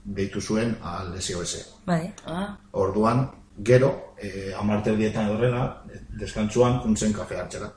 deitu 0.04 0.40
zuen 0.42 0.78
al 0.82 1.14
SOS. 1.22 1.80
Bai. 1.86 2.14
Ah, 2.26 2.56
Orduan, 2.72 3.30
gero, 3.58 4.14
e, 4.18 4.54
amarte 4.58 4.96
dietan 4.96 5.28
edorrela, 5.28 5.84
deskantzuan 6.20 6.80
kuntzen 6.82 7.12
kafe 7.14 7.38
hartxera. 7.38 7.70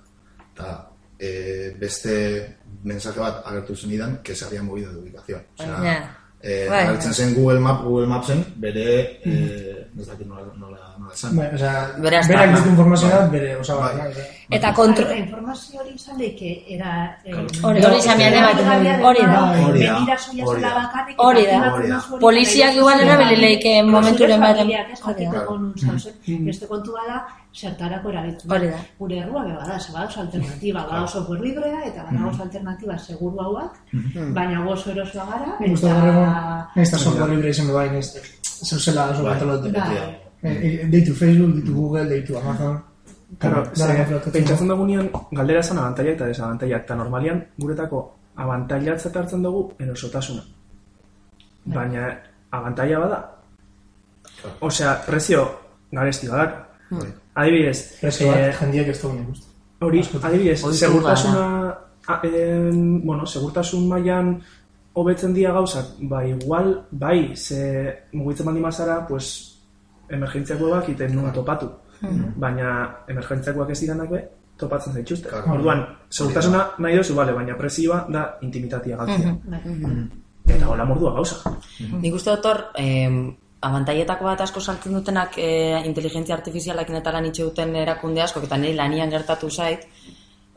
Eta 0.54 0.88
e, 1.19 1.75
beste 1.78 2.57
mensaje 2.85 3.21
bat 3.21 3.42
agertu 3.47 3.76
zenidan, 3.76 4.19
que 4.23 4.35
se 4.35 4.45
había 4.45 4.62
movido 4.62 4.92
de 4.92 4.99
ubicación. 4.99 5.40
O 5.59 5.62
sea, 5.62 5.78
Ja. 5.83 6.16
eh, 6.42 6.66
Bai, 6.69 6.87
agertzen 6.87 7.14
zen 7.14 7.35
Google, 7.35 7.61
Map, 7.61 7.85
Google 7.85 8.07
Mapsen, 8.07 8.45
bere, 8.57 9.21
eh, 9.25 9.87
ez 10.00 10.07
dakit 10.09 10.26
nola, 10.26 10.42
nola, 10.59 10.97
nola 10.99 11.12
esan. 11.14 11.37
Bai, 11.37 11.54
osea, 11.54 11.95
Beraz, 12.02 12.26
berak 12.26 12.47
bai. 12.50 12.57
ditu 12.57 12.69
informazioa, 12.71 13.26
bere, 13.28 13.57
osaba, 13.57 13.92
Bai. 13.92 14.12
Bai. 14.52 14.59
Eta 14.59 14.71
kontro... 14.76 15.04
Bai, 15.09 15.18
informazio 15.25 15.80
hori 15.80 15.92
izan 15.97 16.18
daike, 16.21 16.50
era... 16.76 16.92
eh, 17.25 17.35
Hori- 17.35 17.85
hori 17.88 17.99
izan 17.99 18.18
behar 18.18 18.32
da, 18.32 18.40
hori 18.52 18.85
da. 18.85 18.94
Hori 19.09 19.23
da, 19.26 19.40
hori 19.66 19.82
zela 19.82 20.68
da. 20.68 20.73
bakarrik, 20.82 21.16
Hori 21.26 21.42
eta 21.47 21.59
da. 21.61 21.73
Hori 21.75 21.88
da. 21.88 21.99
hori, 22.11 22.21
Poliziak 22.26 22.71
eta 22.71 22.78
igual 22.80 22.94
ikusten 23.00 23.09
erabili 23.09 23.37
da. 23.40 23.47
leike 23.47 23.73
Zure 23.80 23.90
momenturen 23.92 24.40
baten. 24.40 24.59
familiak 24.62 24.90
ez 24.92 25.00
Hori 25.09 25.25
da. 25.32 25.44
nun 25.50 25.73
zauzen. 25.78 26.44
Beste 26.47 26.66
kontua 26.66 27.00
da, 27.09 27.18
zertarako 27.61 28.11
erabiltzen. 28.12 28.50
Hori 28.52 28.68
da. 28.75 28.78
Gure 28.99 29.16
errua 29.25 29.42
be 29.49 29.52
bada, 29.56 29.78
ze 29.80 29.92
badauz 29.92 30.16
alternatiba, 30.18 30.87
badauz 30.90 31.11
software 31.11 31.40
librea 31.47 31.80
eta 31.87 32.04
badauz 32.11 32.40
alternatiba 32.40 32.99
seguru 32.99 33.40
hauak, 33.40 33.73
baina 34.37 34.62
gu 34.64 34.71
oso 34.73 34.90
erosoa 34.90 35.25
gara, 35.32 35.56
Nik 35.61 35.73
uste 35.76 35.88
gaur 35.88 36.09
egun, 36.09 36.30
nahiz 36.76 36.88
eta 36.88 36.99
software 36.99 37.30
libre 37.35 37.50
izan 37.50 37.66
du 37.66 37.73
bai, 37.75 37.88
nahiz 37.90 38.12
zeuzela 38.42 39.11
oso 39.11 39.23
Bai. 39.25 39.35
batalote. 39.35 39.73
Bai. 39.73 40.18
Eh, 40.42 40.87
Deitu 40.90 41.14
Facebook, 41.14 41.54
deitu 41.54 41.75
Google, 41.75 42.04
deitu 42.09 42.37
Amazon. 42.38 42.82
Claro, 43.38 43.62
pentsatzen 44.32 44.68
dugunean 44.68 45.08
galdera 45.32 45.60
esan 45.60 45.78
abantailak 45.78 46.18
eta 46.18 46.26
desabantailak, 46.26 46.84
eta 46.84 46.96
normalian 46.96 47.40
guretako 47.58 48.02
abantailatzat 48.36 49.16
hartzen 49.16 49.42
dugu 49.42 49.62
erosotasuna. 49.80 50.42
Baina 51.64 52.10
abantaila 52.50 52.98
bada. 52.98 53.20
Osea, 54.60 54.94
prezio 55.06 55.46
garesti 55.92 56.28
badak. 56.28 56.58
Adibidez, 57.34 57.98
Prezio 58.00 58.28
bat, 58.28 58.38
eh, 58.38 58.52
jendiak 58.58 58.88
ez 58.88 59.04
uste. 59.04 59.46
hori, 59.80 60.02
adibidez, 60.22 60.60
segurtasuna, 60.60 61.46
a, 62.06 62.20
em, 62.24 63.00
bueno, 63.04 63.26
segurtasun 63.26 63.88
mailan 63.88 64.42
hobetzen 64.92 65.32
dira 65.32 65.52
gauzak, 65.52 65.86
ba 66.00 66.24
igual, 66.26 66.84
bai, 66.90 67.34
ze 67.36 68.04
mugitzen 68.12 68.46
baldin 68.46 68.62
mazara, 68.62 69.06
pues, 69.06 69.56
emergentziakoak 70.08 70.88
iten 70.88 71.14
nuna 71.14 71.32
topatu. 71.32 71.70
Baina 72.42 72.71
emergentziakoak 73.09 73.71
ez 73.71 73.80
diranak 73.80 74.11
be, 74.11 74.23
topatzen 74.59 74.97
zaituzte. 74.99 75.28
Claro. 75.28 75.54
Orduan, 75.59 75.85
segurtasuna 76.11 76.64
nahi 76.78 76.99
dozu, 76.99 77.14
bale, 77.18 77.35
baina 77.37 77.56
presioa 77.59 78.04
da 78.11 78.26
intimitatea 78.42 78.97
galtzea. 78.97 79.37
Bai. 79.54 79.62
Eta 80.56 80.68
hola 80.68 80.85
mordua 80.85 81.12
gauza. 81.14 81.54
Nik 82.02 82.14
uste 82.18 82.35
dut 82.35 82.49
hor, 82.50 82.64
eh, 82.78 83.11
abantaietako 83.62 84.26
bat 84.26 84.40
asko 84.42 84.61
saltzen 84.61 84.97
dutenak 84.99 85.38
eh, 85.38 85.78
inteligentzia 85.87 86.35
artifizialakin 86.35 86.99
eta 86.99 87.12
lan 87.14 87.28
itxe 87.30 87.47
duten 87.47 87.76
erakunde 87.76 88.23
asko, 88.25 88.42
eta 88.42 88.59
niri 88.59 88.75
lanian 88.78 89.11
gertatu 89.11 89.50
zait, 89.50 89.87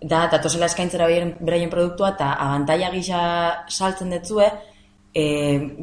da, 0.02 0.26
datozela 0.32 0.70
eskaintzera 0.70 1.08
beraien, 1.08 1.70
produktua, 1.70 2.14
eta 2.16 2.34
abantaia 2.34 2.90
gisa 2.94 3.20
saltzen 3.70 4.10
detzue, 4.14 4.50
e, 5.16 5.26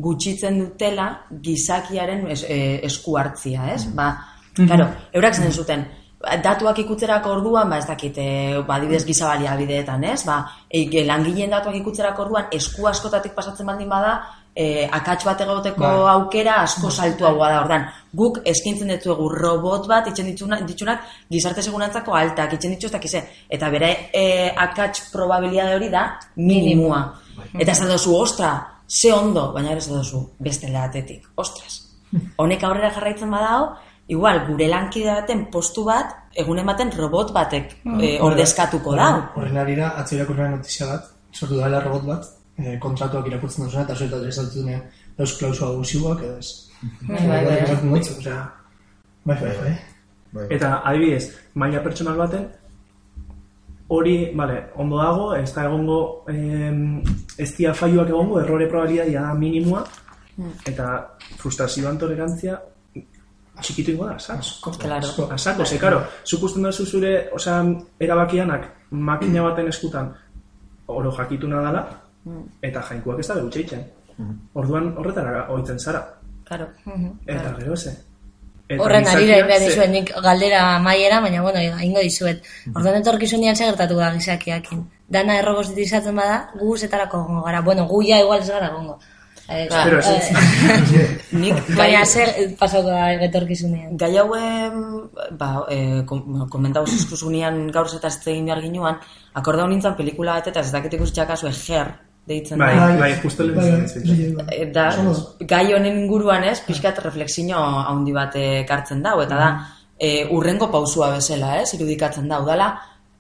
gutxitzen 0.05 0.59
dutela 0.61 1.09
gizakiaren 1.47 2.27
es, 2.35 2.43
e, 2.45 2.81
esku 2.87 3.17
hartzia, 3.19 3.73
ez? 3.75 3.87
Ba, 3.97 4.11
claro, 4.55 4.89
eurak 5.13 5.35
zen 5.35 5.53
zuten, 5.53 5.87
datuak 6.43 6.79
ikutzerako 6.79 7.33
orduan, 7.39 7.71
ba 7.71 7.79
ez 7.79 7.87
dakit, 7.87 8.19
e, 8.19 8.61
ba, 8.67 8.77
adibidez 8.77 9.05
giza 9.07 9.27
baliabideetan, 9.33 10.05
ez? 10.05 10.23
Ba, 10.25 10.45
e, 10.71 10.87
langileen 11.07 11.51
datuak 11.51 11.75
ikutzerako 11.81 12.29
orduan 12.29 12.53
esku 12.53 12.87
askotatik 12.87 13.35
pasatzen 13.35 13.67
baldin 13.67 13.91
bada, 13.91 14.21
e, 14.55 14.87
akats 14.87 15.25
bat 15.25 15.41
egoteko 15.41 15.83
Bai. 15.83 16.15
aukera 16.15 16.57
asko 16.63 16.91
saltuagoa 16.91 17.49
da. 17.51 17.61
Ordan, 17.65 17.87
guk 18.15 18.41
eskintzen 18.45 18.93
ditugu 18.93 19.29
robot 19.33 19.89
bat 19.89 20.09
itzen 20.13 20.29
dituna, 20.31 20.61
ditunak 20.69 21.07
gizarte 21.31 21.63
segurantzako 21.63 22.15
altak 22.15 22.53
itzen 22.59 22.77
ditu 22.77 22.91
ez. 22.93 23.25
Eta 23.49 23.71
bere 23.71 24.11
e, 24.13 24.53
akats 24.57 25.09
probabilidade 25.13 25.75
hori 25.75 25.89
da 25.89 26.19
minimua. 26.37 27.03
Eta 27.59 27.73
esan 27.73 27.89
duzu, 27.89 28.15
ostra, 28.15 28.53
ze 28.89 29.13
ondo, 29.13 29.53
baina 29.53 29.71
ere 29.71 29.79
esan 29.79 29.99
duzu, 29.99 30.29
beste 30.39 30.71
batetik, 30.71 31.31
ostras. 31.37 31.89
Honek 32.41 32.63
aurrera 32.63 32.93
jarraitzen 32.93 33.31
badao, 33.31 33.73
igual, 34.13 34.43
gure 34.49 34.69
lankide 34.71 35.11
baten 35.13 35.47
postu 35.53 35.85
bat, 35.89 36.15
egunen 36.43 36.69
baten 36.69 36.93
robot 36.97 37.33
batek 37.35 37.77
e, 37.99 38.13
ordezkatuko 38.25 38.97
da. 38.99 39.09
Horren 39.37 39.61
arira, 39.63 39.93
atzo 40.01 40.17
irakurren 40.19 40.57
notizia 40.57 40.89
bat, 40.91 41.11
sortu 41.33 41.61
dela 41.61 41.81
robot 41.85 42.09
bat, 42.09 42.29
eh, 42.59 42.77
kontratuak 42.83 43.29
irakurtzen 43.31 43.67
duzuna, 43.67 43.87
eta 43.87 43.97
zuetat 43.97 44.27
ez 44.29 44.37
dut 44.39 44.73
dauz 45.19 45.31
klausua 45.39 45.69
abusiboak, 45.73 46.25
edo 46.25 46.39
ez. 46.39 46.51
Bai, 47.09 47.23
bai, 47.29 47.45
bai. 47.47 48.01
Osea, 48.01 48.41
bai, 49.25 49.37
bai, 49.37 49.39
bai. 49.41 49.55
Bai, 49.63 49.77
bai. 50.33 50.47
Eta 50.57 50.75
adibidez, 50.89 51.25
maila 51.55 51.83
pertsonal 51.85 52.21
baten, 52.21 52.47
hori, 53.93 54.17
bale, 54.37 54.59
ondo 54.81 55.01
dago, 55.01 55.27
ez 55.37 55.51
da 55.53 55.67
egongo, 55.69 55.99
em, 56.33 57.03
ez 57.39 57.51
dia 57.59 57.75
faioak 57.77 58.09
egongo, 58.09 58.41
errore 58.41 58.69
probabilitatea 58.71 59.27
da 59.29 59.35
minimua, 59.37 59.85
eta 60.67 60.87
frustrazioan 61.37 61.99
tolerantzia 62.01 62.57
txikitu 63.61 63.91
ingo 63.93 64.07
da, 64.07 64.19
sas? 64.19 64.61
Claro. 64.79 65.09
A 65.31 65.39
saco, 65.39 65.65
ze, 65.67 65.79
karo, 65.79 66.03
zuk 66.25 66.43
usten 66.43 66.63
duzu 66.63 66.87
zure, 66.87 67.29
osea, 67.33 67.63
erabakianak 68.01 68.69
makina 68.91 69.43
baten 69.43 69.69
eskutan 69.69 70.15
oro 70.87 71.13
jakituna 71.13 71.61
dela, 71.67 71.83
eta 72.63 72.81
jainkoak 72.89 73.21
ez 73.21 73.27
da 73.29 73.35
berutxeitzen. 73.35 73.85
Orduan 74.55 74.95
horretara 74.99 75.47
ohitzen 75.51 75.79
zara. 75.81 76.03
Claro. 76.45 76.67
Eta 77.27 77.55
gero 77.59 77.77
ze. 77.77 77.93
Eta 78.69 78.83
Horren 78.85 79.07
ari 79.07 79.25
gizakiak 79.27 79.47
behar 79.49 79.61
ze- 79.61 79.67
dizuet 79.69 79.91
nik 79.91 80.11
galdera 80.23 80.79
maiera, 80.79 81.21
baina 81.21 81.43
bueno, 81.43 81.59
ingo 81.83 82.01
dizuet. 82.01 82.43
Orduan 82.75 82.95
etorkizunean 83.01 83.57
zer 83.57 83.71
gertatu 83.73 83.97
da 83.97 84.13
gizakiakin. 84.15 84.85
Dana 85.09 85.39
errobotitizatzen 85.41 86.17
bada, 86.17 86.51
gu 86.59 86.77
zetarako 86.79 87.25
gongo 87.25 87.43
gara. 87.43 87.61
Bueno, 87.61 87.85
gu 87.87 88.03
ja 88.03 88.21
igual 88.21 88.41
ez 88.41 88.49
gara 88.49 88.69
gongo. 88.71 88.99
Eh, 89.53 89.69
Pero 89.85 89.99
eh, 90.01 90.21
sí. 90.89 91.01
Nik 91.37 91.55
Baina 91.77 92.05
zer 92.07 92.31
pasako 92.59 92.89
da 92.89 93.11
etorkizunean. 93.27 93.97
Gai 94.01 94.17
hauen, 94.19 94.79
ba, 95.39 95.51
e, 95.71 96.03
kom, 96.09 96.47
komentau 96.49 96.87
zuzkuzunean 96.87 97.67
gaur 97.75 97.89
zetaz 97.91 98.15
egin 98.27 98.47
behar 98.49 98.63
ginuan, 98.65 98.97
akordau 99.35 99.67
nintzen 99.69 99.95
pelikula 99.99 100.39
bat 100.39 100.49
eta 100.53 100.61
ez 100.65 100.73
dakit 100.73 100.95
ikusitxak 100.99 101.29
kasu 101.35 101.47
eger 101.51 101.93
deitzen 102.27 102.59
Bai, 102.59 102.77
da. 102.79 102.87
bai, 103.01 103.11
justo 103.23 103.43
lehen 103.45 103.59
bai, 103.59 103.85
izan 103.85 104.03
bai, 104.07 104.17
dizu. 104.17 104.37
bai, 104.37 104.45
bai. 104.47 104.57
E, 104.63 104.71
Da, 104.73 104.87
gai 105.53 105.65
honen 105.75 105.99
inguruan 106.05 106.45
ez, 106.49 106.61
pixkat 106.67 106.99
refleksio 107.05 107.59
handi 107.59 108.13
bat 108.15 108.37
ekartzen 108.39 109.03
dau, 109.03 109.19
eta 109.25 109.37
da, 109.37 109.51
e, 109.99 110.13
urrengo 110.31 110.71
pausua 110.71 111.11
bezala, 111.17 111.57
ez, 111.63 111.75
irudikatzen 111.75 112.29
dau, 112.31 112.45
dala, 112.47 112.71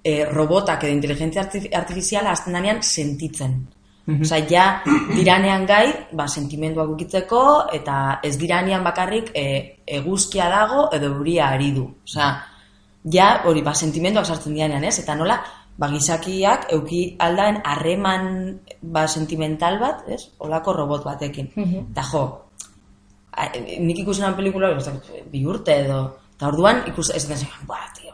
e, 0.05 0.25
robotak 0.31 0.85
edo 0.85 0.93
inteligentzia 0.95 1.43
artif- 1.45 1.69
artifiziala 1.75 2.31
azten 2.33 2.53
danean 2.55 2.81
sentitzen. 2.83 3.67
Osa, 4.03 4.41
ja, 4.51 4.83
diranean 5.15 5.63
gai, 5.67 6.09
ba, 6.19 6.27
sentimenduak 6.27 6.91
ukitzeko, 6.91 7.43
eta 7.73 8.19
ez 8.27 8.35
diranean 8.41 8.83
bakarrik 8.83 9.31
e, 9.35 9.45
eguzkia 9.87 10.49
dago 10.51 10.89
edo 10.97 11.13
euria 11.15 11.53
ari 11.55 11.71
du. 11.77 11.85
Osa, 12.03 12.33
ja, 13.05 13.29
hori, 13.47 13.63
ba, 13.63 13.75
sentimenduak 13.75 14.27
sartzen 14.27 14.57
diranean, 14.57 14.83
ez? 14.91 14.97
Eta 15.05 15.15
nola, 15.15 15.39
ba, 15.79 15.91
gizakiak 15.93 16.67
euki 16.75 17.05
aldaen 17.23 17.61
harreman 17.63 18.27
ba, 18.83 19.07
sentimental 19.07 19.79
bat, 19.79 20.03
ez? 20.11 20.25
Olako 20.43 20.75
robot 20.81 21.07
batekin. 21.07 21.53
Eta 21.85 22.07
jo, 22.11 22.25
a, 23.31 23.53
nik 23.55 24.03
ikusenan 24.03 24.35
pelikula, 24.35 24.75
bi 25.31 25.47
urte 25.47 25.79
edo, 25.85 26.03
eta 26.35 26.51
orduan 26.51 26.83
ikus, 26.91 27.13
ez 27.15 27.23
da, 27.31 27.39
buah, 27.71 27.87
tio, 27.95 28.12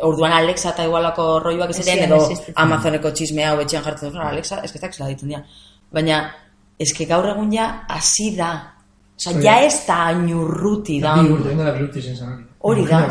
orduan 0.00 0.32
Alexa 0.32 0.70
eta 0.70 0.86
igualako 0.88 1.26
roioak 1.40 1.74
izaten, 1.74 2.06
edo. 2.06 2.20
Amazoneko 2.56 3.12
txisme 3.12 3.44
hau 3.44 3.58
etxean 3.60 3.84
jartzen 3.84 4.12
dut, 4.12 4.22
Alexa, 4.24 4.62
ez 4.64 4.72
que 4.72 4.80
zela 4.80 5.10
ditzen 5.10 5.28
dira. 5.28 5.42
Baina, 5.92 6.22
eske 6.80 7.06
gaur 7.06 7.28
egun 7.34 7.52
ja, 7.52 7.84
hasi 7.88 8.32
da. 8.36 8.52
Osa, 9.22 9.34
ja 9.44 9.58
ez 9.62 9.84
da 9.86 9.98
ainurruti 10.10 10.98
da. 11.02 11.14
Bi 11.20 11.34
urte 11.84 12.00
izan 12.00 12.16
zen. 12.16 12.40
Hori 12.62 12.86
da. 12.86 13.02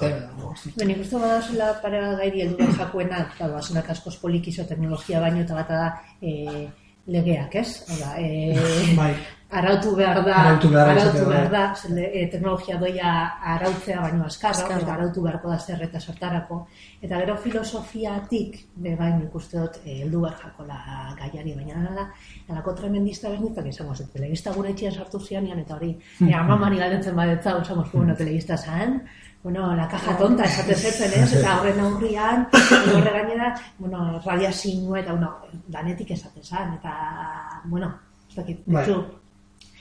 Ben, 0.00 0.90
ikustu 0.90 1.20
badazela 1.20 1.72
pare 1.82 2.00
bat 2.02 2.18
gairi 2.22 2.42
heldu 2.44 2.58
behar 2.58 2.76
jakuena, 2.82 3.22
eta 3.28 3.48
basenak 3.52 3.90
askoz 3.94 4.16
polikizo 4.20 4.64
teknologia 4.68 5.20
baino, 5.20 5.44
eta 5.44 5.56
bata 5.56 5.80
da 5.82 5.88
e, 6.20 6.66
legeak, 7.06 7.54
ez? 7.62 7.68
Oda, 7.94 8.14
e, 8.20 8.94
Bai. 8.96 9.12
Arautu 9.50 9.94
behar 9.96 10.18
da, 10.24 10.34
Arautu 10.42 10.68
behar 10.68 10.90
arautu 10.92 11.24
behar 11.28 11.46
da, 11.50 11.62
zende, 11.74 12.04
e, 12.12 12.26
teknologia 12.28 12.76
doia 12.76 13.12
arautzea 13.54 14.00
baino 14.02 14.24
askarra, 14.26 14.56
Azkarra. 14.58 14.82
eta 14.82 14.94
arautu 14.94 15.22
beharko 15.24 15.48
da 15.48 15.58
zer 15.58 15.82
eta 15.86 16.00
sartarako. 16.00 16.58
Eta 17.00 17.20
gero 17.22 17.36
filosofiatik, 17.36 18.58
be 18.76 18.94
bain 18.96 19.22
ikuste 19.22 19.58
dut, 19.58 19.78
eh, 19.84 20.02
heldu 20.02 20.20
behar 20.20 20.36
jakola 20.42 20.80
gaiari, 21.20 21.54
baina 21.54 21.94
da, 21.96 22.04
alako 22.50 22.74
tremendista 22.74 23.30
beznitzak 23.30 23.66
izango 23.66 23.94
zen, 23.94 24.10
telebista 24.12 24.52
gure 24.52 24.70
etxean 24.70 24.92
sartu 24.92 25.20
zianean, 25.20 25.62
eta 25.64 25.76
hori, 25.76 25.94
e, 26.26 26.34
amamari 26.34 26.76
galdetzen 26.78 27.16
badetza, 27.16 27.56
osamos, 27.56 27.90
bueno, 27.92 28.14
telebista 28.16 28.56
zan, 28.56 29.00
bueno, 29.42 29.74
la 29.74 29.88
caja 29.88 30.16
tonta, 30.18 30.44
esate 30.44 30.74
zetzen, 30.74 31.22
ez? 31.22 31.32
Eta 31.38 31.54
horren 31.60 31.80
aurrian, 31.80 32.44
horre 32.52 33.14
gainera, 33.16 33.54
bueno, 33.78 34.20
radiazioa 34.26 35.00
eta, 35.00 35.12
bueno, 35.12 35.62
danetik 35.68 36.10
esate 36.10 36.44
zan, 36.44 36.74
eta, 36.74 37.62
bueno, 37.64 37.94
ez 38.28 38.36
dakit, 38.36 38.60
Bai. 38.66 38.84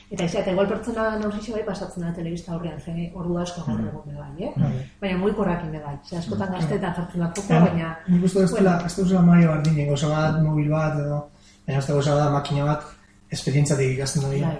Eta 0.07 0.23
ez, 0.23 0.35
eta 0.39 0.51
igual 0.53 0.69
pertsona 0.69 1.05
nausixo 1.19 1.51
bai 1.51 1.63
pasatzen 1.67 2.05
da 2.05 2.13
telebista 2.15 2.53
horrean, 2.55 2.77
ze 2.79 3.09
ordu 3.13 3.37
asko 3.41 3.63
gaur 3.65 3.79
egun 3.81 4.05
be 4.05 4.13
bai, 4.15 4.45
eh? 4.47 4.51
Bai. 4.55 4.83
Baina 5.01 5.17
muy 5.19 5.33
korrakin 5.35 5.73
bai, 5.83 5.97
ze 6.07 6.17
askotan 6.17 6.53
gazte 6.53 6.75
eta 6.75 6.93
jartzen 6.95 7.25
da 7.25 7.31
Ja, 7.49 7.59
baina... 7.65 7.89
Nik 8.07 8.23
uste 8.23 8.43
ez 8.43 8.51
dela, 8.53 8.77
ez 8.85 8.95
dela 8.95 9.21
Mario 9.21 9.49
Bardinen, 9.49 9.89
goza 9.89 10.07
bat, 10.13 10.37
mobil 10.43 10.69
bat, 10.71 10.95
edo, 11.01 11.17
baina 11.65 11.81
ez 11.81 11.87
da 11.87 11.97
goza 11.97 12.15
da, 12.15 12.29
makina 12.31 12.69
bat, 12.69 12.85
esperientzatik 13.31 13.97
ikasten 13.97 14.23
da 14.23 14.29
Bai. 14.29 14.53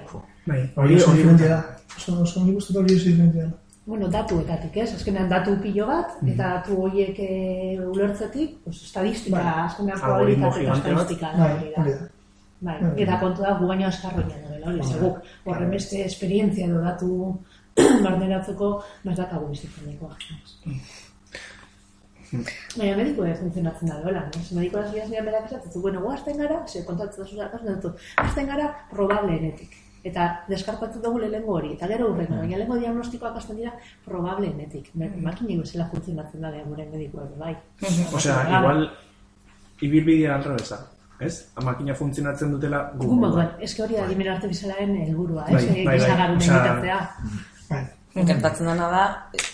Bai, 0.48 0.60
Hori 0.75 1.00
oso 1.00 1.13
diferentia 1.16 1.48
da. 1.48 1.63
Oso, 1.96 2.20
oso, 2.25 2.44
nik 2.44 2.58
uste 2.58 2.77
hori 2.80 2.96
oso 2.96 3.08
diferentia 3.08 3.48
da. 3.48 3.56
Bueno, 3.88 4.10
datuetatik, 4.12 4.75
ez? 4.84 4.89
Azkenean 4.98 5.30
datu 5.32 5.56
pilo 5.63 5.88
bat, 5.88 6.20
eta 6.27 6.44
datu 6.58 6.75
horiek 6.84 7.20
e, 7.24 7.80
ulertzetik, 7.88 8.60
pues, 8.66 8.84
estadistika, 8.84 9.39
Bai. 9.39 9.63
azkenean 9.63 10.00
probabilitate 10.04 10.66
eta 10.66 10.77
estadistika 10.82 11.32
Bai, 11.39 11.51
hori 11.72 11.94
da. 11.96 12.08
Da. 12.59 12.71
Bai, 12.71 12.77
eta 13.03 13.19
kontu 13.21 13.41
da 13.45 13.53
gu 13.59 13.67
baino 13.69 13.87
askarroian 13.87 14.45
dela, 14.49 14.67
hori, 14.71 14.83
ze 14.83 14.99
guk 14.99 15.17
horren 15.45 15.69
beste 15.71 16.03
esperientzia 16.05 16.65
edo 16.67 16.81
datu 16.81 17.09
barneratzeko 18.05 18.71
mazakagu 19.05 19.51
bizitzen 19.51 19.91
dagoa. 19.91 20.15
Baina 22.27 22.95
mediko 22.97 23.25
ez 23.25 23.37
funtzionatzen 23.39 23.91
da 23.91 23.99
dola, 24.03 24.23
ez? 24.35 24.47
Mediko 24.57 24.81
ez 24.81 24.91
biaz 24.91 25.09
berak 25.11 25.45
esatzen 25.51 25.71
zu, 25.71 25.81
bueno, 25.81 26.01
gu 26.01 26.11
hasten 26.11 26.41
gara, 26.41 26.63
ze 26.67 26.83
kontatzen 26.85 27.23
da 27.23 27.29
zuzak, 27.29 28.01
hasten 28.23 28.47
gara 28.47 28.71
probableenetik. 28.89 29.77
Eta 30.07 30.27
deskartatzen 30.47 31.01
dugu 31.03 31.19
lehengo 31.19 31.55
hori, 31.59 31.73
eta 31.75 31.87
gero 31.87 32.11
urrengo, 32.11 32.41
baina 32.41 32.57
lehengo 32.57 32.77
diagnostikoak 32.81 33.39
hasten 33.39 33.57
dira 33.61 33.73
probableenetik. 34.05 34.91
Makine 34.95 35.61
bezala 35.61 35.87
funtzionatzen 35.93 36.41
da 36.41 36.51
gure 36.65 36.89
medikoa 36.91 37.25
ere, 37.29 37.39
bai. 37.39 37.55
Osea, 38.15 38.37
igual, 38.59 38.85
ibilbidea 39.81 40.35
alrebesa, 40.35 40.79
ez? 41.19 41.33
Makina 41.63 41.95
funtzionatzen 41.97 42.51
dutela 42.55 42.83
gu. 42.95 43.12
Moduan, 43.19 43.53
eske 43.63 43.83
hori 43.83 43.97
da 43.97 44.05
adimen 44.05 44.31
artifizialaren 44.36 44.95
helburua, 45.03 45.45
ez? 45.50 45.63
Bai, 45.65 45.67
bai, 45.74 45.86
bai. 45.86 46.00
Osea, 46.01 46.31
egitatzea. 46.36 47.00
Bai. 47.69 47.83
Gertatzen 48.25 48.71
dena 48.71 48.89
da, 48.89 49.03
eh, 49.38 49.45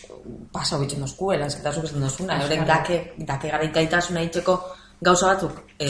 pasa 0.51 0.79
bitzen 0.79 1.03
dozku, 1.03 1.33
eransketa 1.35 1.73
zuk 1.73 1.89
esan 1.89 2.05
dozuna, 2.05 2.39
euren 2.43 2.65
dake, 2.67 2.99
dake 3.27 3.51
garaitasuna 3.51 4.23
itxeko 4.29 4.57
gauza 5.03 5.33
batzuk, 5.33 5.63
e, 5.79 5.89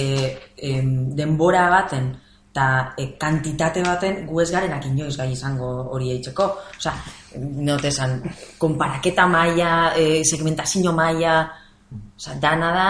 em, 0.57 1.15
denbora 1.15 1.67
baten, 1.69 2.13
eta 2.53 2.93
e, 2.97 3.07
kantitate 3.17 3.81
baten 3.85 4.25
gu 4.29 4.41
ez 4.41 4.49
garenak 4.51 4.85
inoiz 4.85 5.15
gai 5.17 5.31
izango 5.31 5.69
hori 5.93 6.11
eitzeko. 6.15 6.45
Osa, 6.77 6.93
note 7.37 7.87
esan, 7.89 8.21
konparaketa 8.57 9.27
maila, 9.27 9.93
e, 9.97 10.23
segmentazio 10.23 10.93
maila, 10.93 11.37
osa, 12.17 12.35
dana 12.39 12.69
da, 12.71 12.87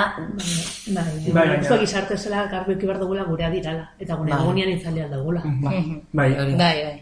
Bai, 0.87 1.03
Bai, 1.33 1.47
bai, 1.69 1.79
gizarte 1.79 2.17
zela 2.17 2.45
garbi 2.51 2.73
eki 2.73 2.85
behar 2.85 2.99
dugula 2.99 3.23
gurea 3.23 3.49
dirala, 3.49 3.89
eta 3.99 4.15
gure 4.15 4.31
Bai. 4.31 4.39
agonian 4.41 4.69
itzalean 4.69 5.11
dugula. 5.11 5.41
Bai. 5.61 6.01
Bai, 6.11 6.29
bai. 6.35 6.55
bai. 6.57 7.01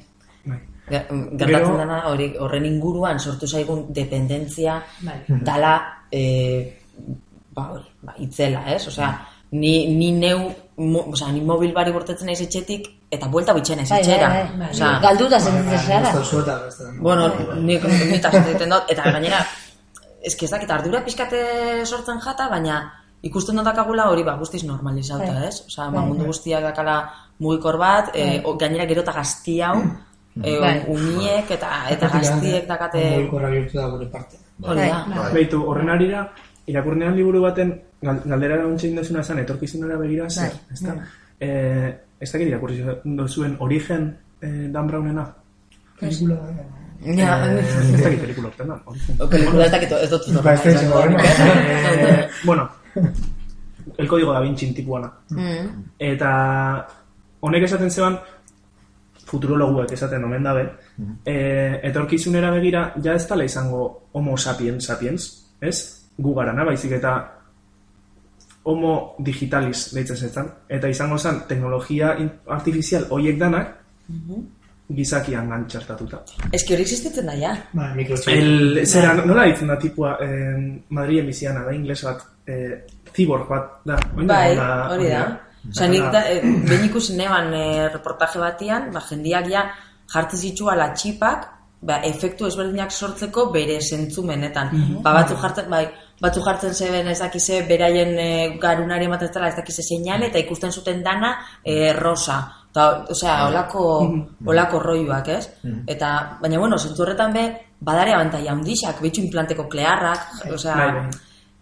Ge- 0.92 1.08
Gertatzen 1.40 1.78
dena 1.78 1.98
hori 2.10 2.34
horren 2.40 2.66
inguruan 2.66 3.20
sortu 3.20 3.48
zaigun 3.48 3.86
dependentzia 3.94 4.82
Bai. 5.02 5.20
dala 5.28 5.76
e, 6.12 6.82
ba 7.54 7.70
hori, 7.72 7.86
ba, 8.02 8.14
itzela, 8.18 8.66
ez? 8.74 8.88
Osea, 8.88 9.12
ni, 9.52 9.88
ni 9.96 10.12
neu, 10.12 10.50
mo, 10.78 11.06
osea, 11.14 11.32
ni 11.32 11.40
mobil 11.42 11.72
bari 11.74 11.92
bortetzen 11.92 12.26
naiz 12.28 12.42
etxetik 12.42 12.90
eta 13.12 13.28
buelta 13.28 13.54
bitxen 13.54 13.78
naiz 13.78 13.90
Bai, 13.90 14.00
etxera. 14.02 14.28
bai, 14.30 14.44
bai. 14.60 14.70
Osea, 14.72 15.00
Galduta 15.00 15.40
sentitzen 15.40 15.80
zara. 15.80 16.12
Bueno, 17.00 17.30
nitaz 17.62 18.34
egiten 18.42 18.70
dut, 18.70 18.84
eta 18.90 19.04
gainera, 19.12 19.46
eski 20.24 20.46
ez 20.46 20.52
dakit, 20.52 20.70
ardura 20.72 21.04
pixkate 21.06 21.86
sortzen 21.86 22.20
jata, 22.22 22.50
baina 22.50 22.82
ikusten 23.24 23.56
dut 23.56 23.66
dakagula 23.66 24.10
hori 24.10 24.24
ba, 24.24 24.36
guztiz 24.38 24.64
normalizauta, 24.66 25.32
Bai. 25.34 25.48
ez? 25.48 25.64
Osea, 25.68 25.90
ba, 25.94 26.02
mundu 26.02 26.26
guztiak 26.26 26.64
dakala 26.64 26.96
mugikor 27.40 27.78
bat, 27.78 28.10
e, 28.16 28.42
o- 28.46 28.56
gainera 28.58 28.86
gero 28.90 29.02
eta 29.02 29.12
gazti 29.14 29.60
hau, 29.62 29.76
e, 30.44 30.56
Bai. 30.64 30.76
uniek 30.88 31.52
eta 31.52 31.70
eta 31.90 32.10
gaztiek 32.10 32.68
dakate... 32.68 33.04
Mobilkorra 33.12 33.50
bihurtu 33.54 33.78
da 33.78 33.88
gure 33.90 34.08
parte. 34.10 34.38
Hori 34.62 34.88
da. 34.90 35.04
Bai. 35.16 35.34
Beitu, 35.34 35.62
horren 35.70 35.90
arira, 35.90 36.24
irakurnean 36.68 37.16
liburu 37.18 37.42
baten, 37.42 37.74
gal- 38.02 38.22
galdera 38.26 38.62
ontsin 38.66 38.96
dezuna 38.96 39.24
zen, 39.24 39.40
etorkizunera 39.46 39.98
begira 40.02 40.30
zer, 40.30 40.52
Bai. 40.54 40.74
ezta? 40.78 40.96
Eh, 41.42 41.90
ez 42.22 42.30
dakit 42.32 42.48
irakurri 42.48 42.84
duzuen 43.04 43.56
origen 43.60 44.12
eh, 44.42 44.68
Dan 44.74 44.88
Brownena? 44.88 45.24
Pelikula, 46.00 46.38
Ja, 47.02 47.36
Ez 47.50 48.04
dakit 48.04 48.20
pelikula 48.22 48.52
orten 48.52 48.68
da, 48.70 48.76
pelikula 49.30 49.66
ez 49.66 49.72
dakit, 49.74 49.92
ez 49.92 50.10
dut 50.12 50.28
dut. 50.28 50.44
Ba, 50.46 50.54
ez 50.54 50.64
da 50.64 50.72
izango, 50.72 51.00
bueno. 51.00 51.18
Eh, 51.24 52.30
bueno, 52.46 52.70
el 53.98 54.08
código 54.08 54.34
da 54.34 54.42
Vinci 54.42 54.74
tipuana. 54.74 55.10
Mm. 55.30 55.88
Eta 55.98 56.32
honek 57.42 57.66
esaten 57.66 57.90
zeban, 57.90 58.20
futurologuek 59.26 59.92
esaten 59.96 60.24
omen 60.28 60.44
dabe, 60.44 60.66
e, 61.26 61.36
etorkizunera 61.90 62.52
begira, 62.52 62.92
ja 63.04 63.16
ez 63.16 63.26
tala 63.28 63.48
izango 63.48 63.84
homo 64.14 64.38
sapiens 64.38 64.86
sapiens, 64.86 65.30
ez? 65.62 65.78
Gu 66.18 66.34
garana, 66.36 66.66
baizik 66.68 66.98
eta 67.00 67.16
homo 68.70 69.16
digitalis 69.18 69.88
deitzen 69.96 70.18
zetan, 70.18 70.52
eta 70.70 70.90
izango 70.92 71.18
zen 71.18 71.42
teknologia 71.50 72.14
artifizial 72.48 73.08
hoiek 73.10 73.40
danak, 73.40 73.78
gizakian 74.96 75.50
gantxartatuta. 75.52 76.22
Eski 76.52 76.76
hori 76.76 76.86
existitzen 76.88 77.30
da, 77.30 77.36
ja. 77.40 77.54
Ba, 77.74 77.92
mikrochip. 77.98 78.32
El, 78.34 78.82
zera, 78.86 79.14
nola 79.20 79.46
ditzen 79.50 79.72
da 79.72 79.78
tipua, 79.82 80.16
eh, 80.24 80.58
Madrilen 80.90 81.30
biziana 81.32 81.64
da, 81.68 81.76
ingles 81.76 82.02
bat, 82.08 82.26
eh, 82.48 82.82
cyborg 83.14 83.48
bat 83.50 83.80
da. 83.86 83.98
Oin 84.18 84.28
Bai, 84.28 84.56
da, 84.56 84.68
hori 84.96 85.10
da. 85.10 85.24
Osa, 85.70 85.88
nik 85.88 86.08
da, 86.14 86.26
eh, 86.30 86.42
behin 86.42 86.88
ikusi 86.90 87.16
neban 87.18 87.54
eh, 87.54 87.88
reportaje 87.94 88.40
batian, 88.42 88.90
ba, 88.94 89.04
jendiak 89.10 89.50
ja 89.52 89.66
jartzen 90.12 90.40
zitua 90.40 90.76
la 90.76 90.92
txipak, 90.94 91.50
ba, 91.82 92.00
efektu 92.08 92.48
ezberdinak 92.50 92.92
sortzeko 92.92 93.50
bere 93.54 93.80
zentzumenetan. 93.82 94.72
Ba, 95.02 95.14
batzu 95.20 95.38
jartzen, 95.42 95.70
bai, 95.70 95.86
batzu 96.22 96.44
jartzen 96.46 96.74
zeben 96.74 97.10
ez 97.10 97.20
dakize 97.20 97.62
beraien 97.70 98.18
e, 98.20 98.32
garunari 98.62 99.10
ematen 99.10 99.30
ez 99.30 99.36
dela 99.36 99.50
ez 99.50 99.58
dakize 99.58 99.86
seinale 99.86 100.30
eta 100.30 100.42
ikusten 100.42 100.72
zuten 100.72 101.04
dana 101.04 101.36
e, 101.64 101.94
rosa. 101.98 102.40
Ta, 102.74 103.06
osea, 103.10 103.48
olako, 103.50 103.82
olako 104.48 104.80
roiuak, 104.80 105.28
ez? 105.28 105.50
Eta, 105.88 106.38
baina, 106.42 106.58
bueno, 106.60 106.78
zentzu 106.78 107.04
horretan 107.04 107.34
be, 107.34 107.44
badare 107.82 108.14
abantaia 108.14 108.52
handixak, 108.54 109.02
betxu 109.02 109.22
implanteko 109.26 109.68
klearrak, 109.68 110.46
osea, 110.54 110.76
Bai, 110.76 110.92
bai. 110.92 111.10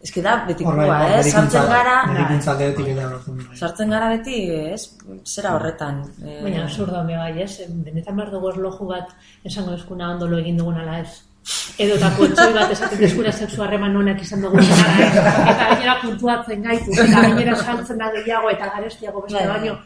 ez 0.04 0.12
que 0.14 0.22
da, 0.22 0.36
bai, 0.38 0.48
betikoa, 0.54 0.76
bai, 0.76 1.14
eh? 1.20 1.24
Sartzen 1.32 1.66
gara, 1.68 1.96
bai. 2.06 3.58
sartzen 3.58 3.90
gara 3.90 4.10
beti, 4.10 4.36
ez? 4.74 4.84
Zera 5.26 5.56
horretan. 5.56 6.04
Eh, 6.24 6.40
Baina 6.44 6.64
absurdo 6.64 7.04
me 7.04 7.18
bai, 7.18 7.42
ez? 7.42 7.58
Benetan 7.70 8.16
behar 8.16 8.30
dugu 8.32 8.50
erloju 8.54 8.86
bat 8.88 9.10
esango 9.44 9.74
eskuna 9.74 10.12
ondolo 10.14 10.38
egin 10.38 10.58
dugun 10.58 10.78
ala 10.78 11.00
ez. 11.00 11.10
Edo 11.80 11.96
eta 11.96 12.10
kontxoi 12.18 12.54
bat 12.54 12.72
esaten 12.72 13.04
eskura 13.04 13.32
sexu 13.32 13.64
harreman 13.64 13.96
honek 13.98 14.22
izan 14.22 14.42
dugu 14.42 14.60
ez. 14.60 14.70
Eta 14.70 15.54
gainera 15.70 15.96
puntuatzen 16.04 16.62
gaitu, 16.62 16.92
eta 16.94 17.22
gainera 17.26 17.56
saltzen 17.56 17.98
da 17.98 18.12
gehiago 18.12 18.50
eta 18.52 18.70
garestiago 18.76 19.22
beste 19.24 19.40
Bai. 19.40 19.48
baino. 19.58 19.78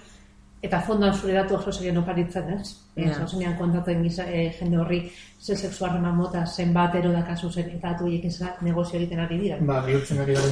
Eta 0.64 0.80
fondoan 0.80 1.14
zure 1.14 1.34
datu 1.36 1.56
oso 1.58 1.72
serien 1.76 1.98
oparitzen, 2.00 2.46
ez? 2.54 2.70
Ja. 2.96 3.10
Ez, 3.10 3.18
osenean 3.26 3.58
kontatzen 3.60 4.02
giza, 4.04 4.24
eh, 4.32 4.46
jende 4.60 4.78
horri 4.80 5.00
ze 5.44 5.58
sexu 5.60 5.84
harreman 5.86 6.16
mota 6.16 6.46
zenbat 6.48 6.96
ero 6.96 7.12
da 7.12 7.24
kasu 7.28 7.50
zen 7.52 7.70
eta 7.70 7.90
datu 7.92 8.08
hiekin 8.08 8.32
zera 8.32 8.54
negozio 8.62 8.98
egiten 9.00 9.20
ari 9.20 9.40
dira. 9.42 9.58
Ba, 9.60 9.82
bihurtzen 9.86 10.22
ari 10.24 10.34
bai, 10.36 10.44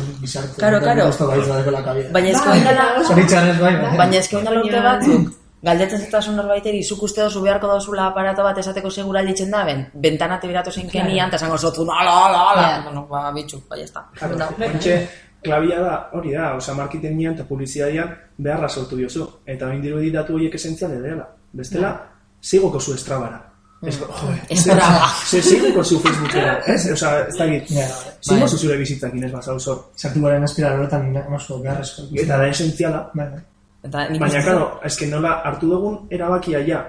badeko 1.48 1.72
la 1.72 1.84
kabida. 1.84 2.10
Baina 2.12 2.30
ez 2.30 2.42
Bai, 2.46 2.60
dela, 2.60 2.90
eta- 2.98 3.04
Zoritxarrez 3.08 3.60
bai, 3.62 3.76
bai. 3.82 3.98
baina 3.98 4.18
ez 4.18 4.30
dela 4.30 4.60
urte 4.60 4.82
batzuk, 4.90 5.32
galdetzen 5.64 6.00
zetasun 6.02 6.36
norbaiteri, 6.36 6.84
zuk 6.84 7.04
uste 7.04 7.22
dozu 7.22 7.42
beharko 7.42 7.68
dauzula 7.68 8.08
aparato 8.08 8.44
bat 8.44 8.58
esateko 8.58 8.90
segura 8.90 9.22
ditzen 9.24 9.50
da, 9.52 9.64
ben, 9.64 9.88
bentanate 9.94 10.48
biratu 10.48 10.72
zein 10.72 10.90
kenian, 10.90 11.28
eta 11.30 11.38
esango 11.38 11.58
zotu, 11.58 11.84
ala, 11.84 12.26
ala, 12.28 12.40
ala, 12.52 12.62
Ja. 12.70 12.82
bueno, 12.84 13.08
ba, 13.08 13.32
bitxu, 13.32 13.62
bai, 13.70 13.82
ez 13.84 13.94
da. 13.94 14.04
Claro, 14.14 14.36
Ontxe, 14.36 14.50
klabia 14.60 15.08
da, 15.44 16.10
hori 16.14 16.34
da, 16.34 16.56
oza, 16.56 16.74
marketingian 16.74 17.34
eta 17.34 17.44
publizidadian 17.50 18.10
beharra 18.38 18.70
sortu 18.70 18.98
diozu. 18.98 19.28
Eta 19.46 19.68
hain 19.68 19.82
dirudi 19.82 20.12
datu 20.12 20.36
horiek 20.36 20.56
esentziale 20.56 21.02
dela. 21.02 21.28
Bestela, 21.54 21.96
zigoko 22.44 22.80
zu 22.80 22.94
estrabara. 22.94 23.52
Ez, 23.82 23.98
joe, 23.98 24.36
Estraba. 24.50 25.08
ze 25.26 25.42
zigoko 25.42 25.84
zu 25.84 26.00
Facebookera, 26.00 26.60
ez? 26.68 26.92
Oza, 26.92 27.20
ez 27.28 27.38
dakit, 27.38 27.70
Ja, 27.72 27.88
zigo 28.22 28.48
zu 28.48 28.58
zure 28.58 28.78
bizitzakin 28.78 29.24
ez 29.24 29.32
bazau 29.32 29.60
zor. 29.60 29.80
Sartu 29.96 30.22
garen 30.22 30.44
espiral 30.44 30.78
horretan 30.78 31.18
oso 31.36 31.58
beharrezko. 31.64 32.04
Eta 32.14 32.38
da 32.38 32.48
esentziala, 32.48 33.10
Bai, 33.14 33.28
bai. 33.32 34.20
Baina, 34.20 34.44
karo, 34.46 34.68
eske 34.86 35.08
nola 35.10 35.42
hartu 35.50 35.68
dugun 35.70 35.96
erabakia 36.14 36.60
ja, 36.68 36.84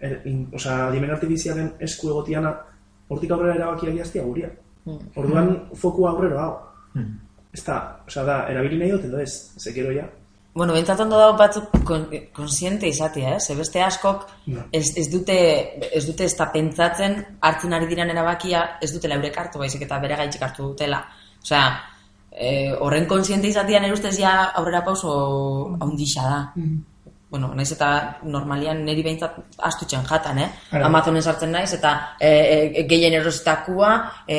er, 0.00 0.22
in, 0.24 0.46
osea, 0.54 0.86
adimen 0.86 1.10
artifizialen 1.10 1.74
esku 1.78 2.08
egotiana, 2.08 2.54
hortik 3.08 3.30
aurrera 3.30 3.58
erabakia 3.58 3.90
egiaztia 3.90 4.22
guria. 4.24 4.48
Orduan 5.16 5.52
foku 5.76 6.08
aurrera 6.08 6.40
hau. 6.46 6.54
Ez 7.54 7.62
da, 7.64 7.78
osea, 8.08 8.24
da, 8.26 8.36
erabili 8.50 8.78
nahi 8.80 8.90
dut 8.90 9.08
edo 9.08 9.20
ez, 9.22 9.32
zekero 9.62 9.92
ja. 9.94 10.04
Bueno, 10.54 10.74
bentsat 10.76 11.00
ondo 11.02 11.18
dago 11.18 11.34
batzuk 11.38 11.72
kon, 11.86 12.04
konsiente 12.32 12.86
izatea, 12.86 13.34
eh? 13.34 13.40
Ze 13.40 13.56
beste 13.58 13.82
askok 13.82 14.26
Ja. 14.46 14.62
ez, 14.72 14.96
ez 14.96 15.08
dute 15.10 15.34
ez 15.90 16.04
dute 16.06 16.24
ez 16.24 16.36
da 16.36 16.46
pentsatzen 16.52 17.16
hartzen 17.40 17.72
ari 17.72 17.86
diren 17.90 18.10
erabakia 18.10 18.78
ez 18.80 18.92
dutela 18.92 19.16
eurek 19.16 19.38
hartu 19.38 19.58
baizik 19.58 19.82
eta 19.82 19.98
bere 19.98 20.16
gaitxik 20.16 20.42
hartu 20.42 20.62
dutela. 20.68 21.00
Osea, 21.42 21.64
eh, 22.30 22.72
horren 22.78 23.06
konsiente 23.06 23.48
izatea 23.48 23.80
nire 23.80 23.94
ustez 23.94 24.16
ja 24.18 24.34
aurrera 24.54 24.84
pauso 24.84 25.76
haundixa 25.80 26.22
da. 26.22 26.40
Bueno, 27.34 27.48
naiz 27.50 27.72
eta 27.74 28.22
normalian 28.30 28.84
niri 28.86 29.02
behintzat 29.02 29.58
astutxen 29.66 30.04
jatan, 30.06 30.38
eh? 30.38 30.46
Ara. 30.70 30.86
Amazonen 30.86 31.18
sartzen 31.18 31.50
naiz 31.50 31.74
eta 31.74 32.14
e, 32.14 32.30
e, 32.30 32.86
gehien 32.86 33.10
erositakua, 33.18 34.22
e, 34.30 34.38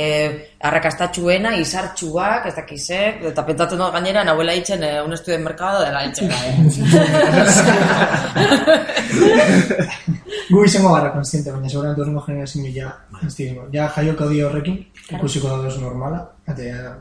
arrakastatxuena, 0.69 1.51
izartxuak, 1.59 2.47
ez 2.47 2.55
dakiz, 2.55 2.87
eh? 2.95 3.19
Eta 3.33 3.43
pentsatzen 3.49 3.83
dut 3.83 3.91
gainera, 3.97 4.23
nahuela 4.23 4.55
hitzen 4.55 4.79
eh, 4.87 5.03
un 5.03 5.11
estudio 5.11 5.35
de 5.35 5.43
mercado 5.43 5.83
dela 5.83 6.05
hitzen 6.05 6.31
Gu 10.53 10.63
izango 10.63 10.93
gara 10.93 11.11
konstiente, 11.17 11.51
baina 11.51 11.67
seguramente 11.73 12.01
urrengo 12.05 12.23
generazio 12.29 12.63
ja, 12.77 12.93
ez 13.27 13.33
digimo. 13.35 13.67
Ja 13.73 13.89
jaioko 13.97 14.29
di 14.31 14.39
horrekin, 14.45 14.77
ikusiko 15.17 15.51
da 15.51 15.67
oso 15.67 15.83
normala, 15.83 16.19
eta 16.47 16.63
ja, 16.63 16.95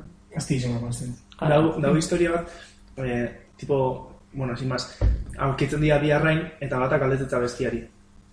digimo 0.48 0.82
konstiente. 0.82 1.22
Dau, 1.38 1.78
dau 1.78 1.94
historia 2.02 2.34
bat, 2.34 2.50
eh, 2.98 3.54
tipo, 3.62 3.78
bueno, 4.34 4.56
sin 4.56 4.68
más, 4.68 4.98
aurkitzen 5.38 5.80
dira 5.80 5.98
bi 5.98 6.10
arrain, 6.10 6.42
eta 6.60 6.78
batak 6.78 7.02
aldetetza 7.02 7.38
bestiari. 7.38 7.80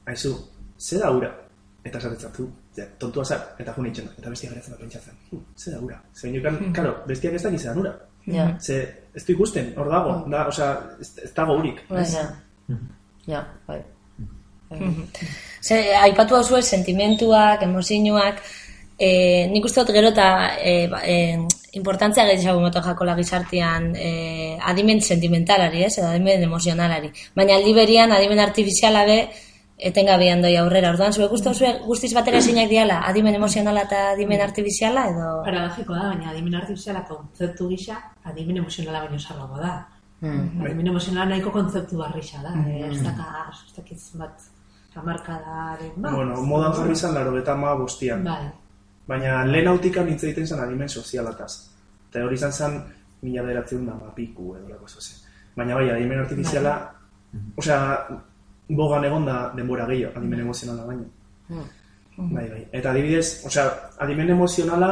Aizu, 0.06 0.34
ze 0.78 0.98
da 1.00 1.12
ura? 1.12 1.32
Eta 1.84 1.98
esatetzatu, 1.98 2.48
ja, 2.78 2.86
tontua 3.00 3.26
zar, 3.26 3.56
eta 3.60 3.74
jun 3.74 3.88
itxena, 3.90 4.12
eta 4.18 4.30
bestia 4.30 4.50
geratzen 4.50 4.74
da 4.74 4.78
pentsatzen. 4.80 5.14
"Hm, 5.32 5.40
Ze 5.58 5.72
da 5.72 5.80
ura? 5.80 6.02
Ze 6.14 6.28
bainokan, 6.28 6.74
karo, 6.74 6.96
bestiak 7.08 7.34
ez 7.34 7.44
dakiz 7.44 7.66
ura. 7.76 7.94
Ja. 8.26 8.58
Ze, 8.60 8.76
ez 9.14 9.26
du 9.26 9.34
ikusten, 9.34 9.74
hor 9.78 9.90
dago, 9.90 10.30
da, 10.30 10.48
osea, 10.48 10.82
ez, 11.00 11.18
ez 11.24 11.34
dago 11.34 11.58
urik. 11.58 11.82
Bai. 11.90 12.06
Ja. 12.06 12.28
Ja, 13.28 13.48
bai. 13.68 13.82
Ze, 15.62 15.96
aipatu 15.96 16.36
hau 16.36 16.44
zuen, 16.44 16.64
sentimentuak, 16.64 17.64
emozioak, 17.64 18.42
e, 18.98 19.48
nik 19.52 19.66
uste 19.66 19.84
dut 19.84 19.94
gero 19.96 20.12
eta 20.14 20.28
e, 20.58 20.88
ba, 20.92 21.04
e, 21.06 21.38
importantzia 21.74 22.26
gehiago 22.28 22.60
moto 22.60 22.82
jakola 22.82 23.16
gizartean 23.16 23.94
e, 23.96 24.58
adimen 24.60 25.02
sentimentalari, 25.02 25.86
ez, 25.86 25.98
edo 25.98 26.10
adimen 26.10 26.44
emozionalari. 26.44 27.12
Baina 27.36 27.56
aldi 27.56 27.74
berian, 27.74 28.12
adimen 28.12 28.40
artifiziala 28.44 29.06
be, 29.08 29.22
etengabean 29.82 30.44
doi 30.44 30.54
aurrera. 30.62 30.92
Orduan, 30.94 31.14
zuek 31.14 31.34
uste 31.34 31.54
zuen 31.54 31.82
guztiz 31.88 32.12
batera 32.14 32.42
ezinak 32.44 32.70
diala, 32.70 33.02
adimen 33.10 33.36
emozionala 33.40 33.86
eta 33.88 34.04
adimen 34.12 34.44
artifiziala, 34.44 35.08
edo... 35.14 35.32
Paradogiko 35.48 35.98
da, 35.98 36.12
baina 36.12 36.30
adimen 36.34 36.60
artifiziala 36.62 37.04
kontzeptu 37.10 37.70
gisa, 37.72 37.98
adimen 38.30 38.62
emozionala 38.62 39.04
baino 39.06 39.20
sarrago 39.20 39.58
da. 39.62 39.76
Mm. 40.22 40.62
Adimen 40.66 40.92
emozionala 40.94 41.32
nahiko 41.34 41.54
kontzeptu 41.56 41.98
barrixa 42.02 42.44
da. 42.46 42.54
Mm. 42.54 42.92
Ez 42.92 43.02
daka, 43.02 43.48
ez 43.50 43.76
dakit 43.78 44.10
bat, 44.22 44.50
amarkadaren 45.02 45.96
bat. 45.98 46.12
Bueno, 46.14 46.42
modan 46.46 46.76
jarri 46.78 46.98
izan 47.00 47.18
laro 47.18 47.34
eta 47.40 47.56
ma 47.58 47.74
bostian. 47.80 48.28
Bai. 48.28 48.44
Baina 49.12 49.42
lehen 49.48 49.68
autikan 49.68 50.08
hitz 50.08 50.24
egiten 50.24 50.48
zen 50.48 50.64
adimen 50.64 50.90
sozialataz. 50.90 51.52
Eta 52.10 52.24
hori 52.26 52.38
izan 52.40 52.54
zen 52.54 52.80
mila 53.26 53.44
beratzen 53.44 53.86
da 53.86 53.96
mapiku 54.00 54.56
edo 54.56 54.70
lako 54.72 54.88
zoze. 54.88 55.18
Baina 55.58 55.76
bai, 55.76 55.90
adimen 55.92 56.24
artifiziala, 56.24 56.76
osea, 57.60 57.80
bogan 58.72 59.06
egon 59.06 59.28
da 59.28 59.38
denbora 59.56 59.88
gehiago, 59.90 60.16
adimen 60.20 60.46
emozionala 60.46 60.88
baino. 60.88 61.08
Bai, 62.18 62.46
bai. 62.48 62.62
Eta 62.72 62.92
adibidez, 62.92 63.42
osea, 63.50 63.68
adimen 64.06 64.32
emozionala 64.36 64.92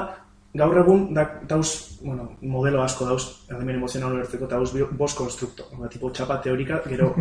gaur 0.59 0.79
egun 0.81 1.13
da, 1.13 1.25
dauz, 1.47 1.99
bueno, 2.01 2.31
modelo 2.41 2.81
asko 2.81 3.05
dauz 3.05 3.23
adimen 3.53 3.77
emozionala 3.77 4.17
ulertzeko 4.17 4.49
eta 4.49 4.57
dauz 4.57 4.89
bost 4.97 5.17
konstrukto. 5.17 5.69
Ba, 5.77 5.87
tipo 5.87 6.11
txapa 6.11 6.41
teorika, 6.43 6.81
gero... 6.89 7.13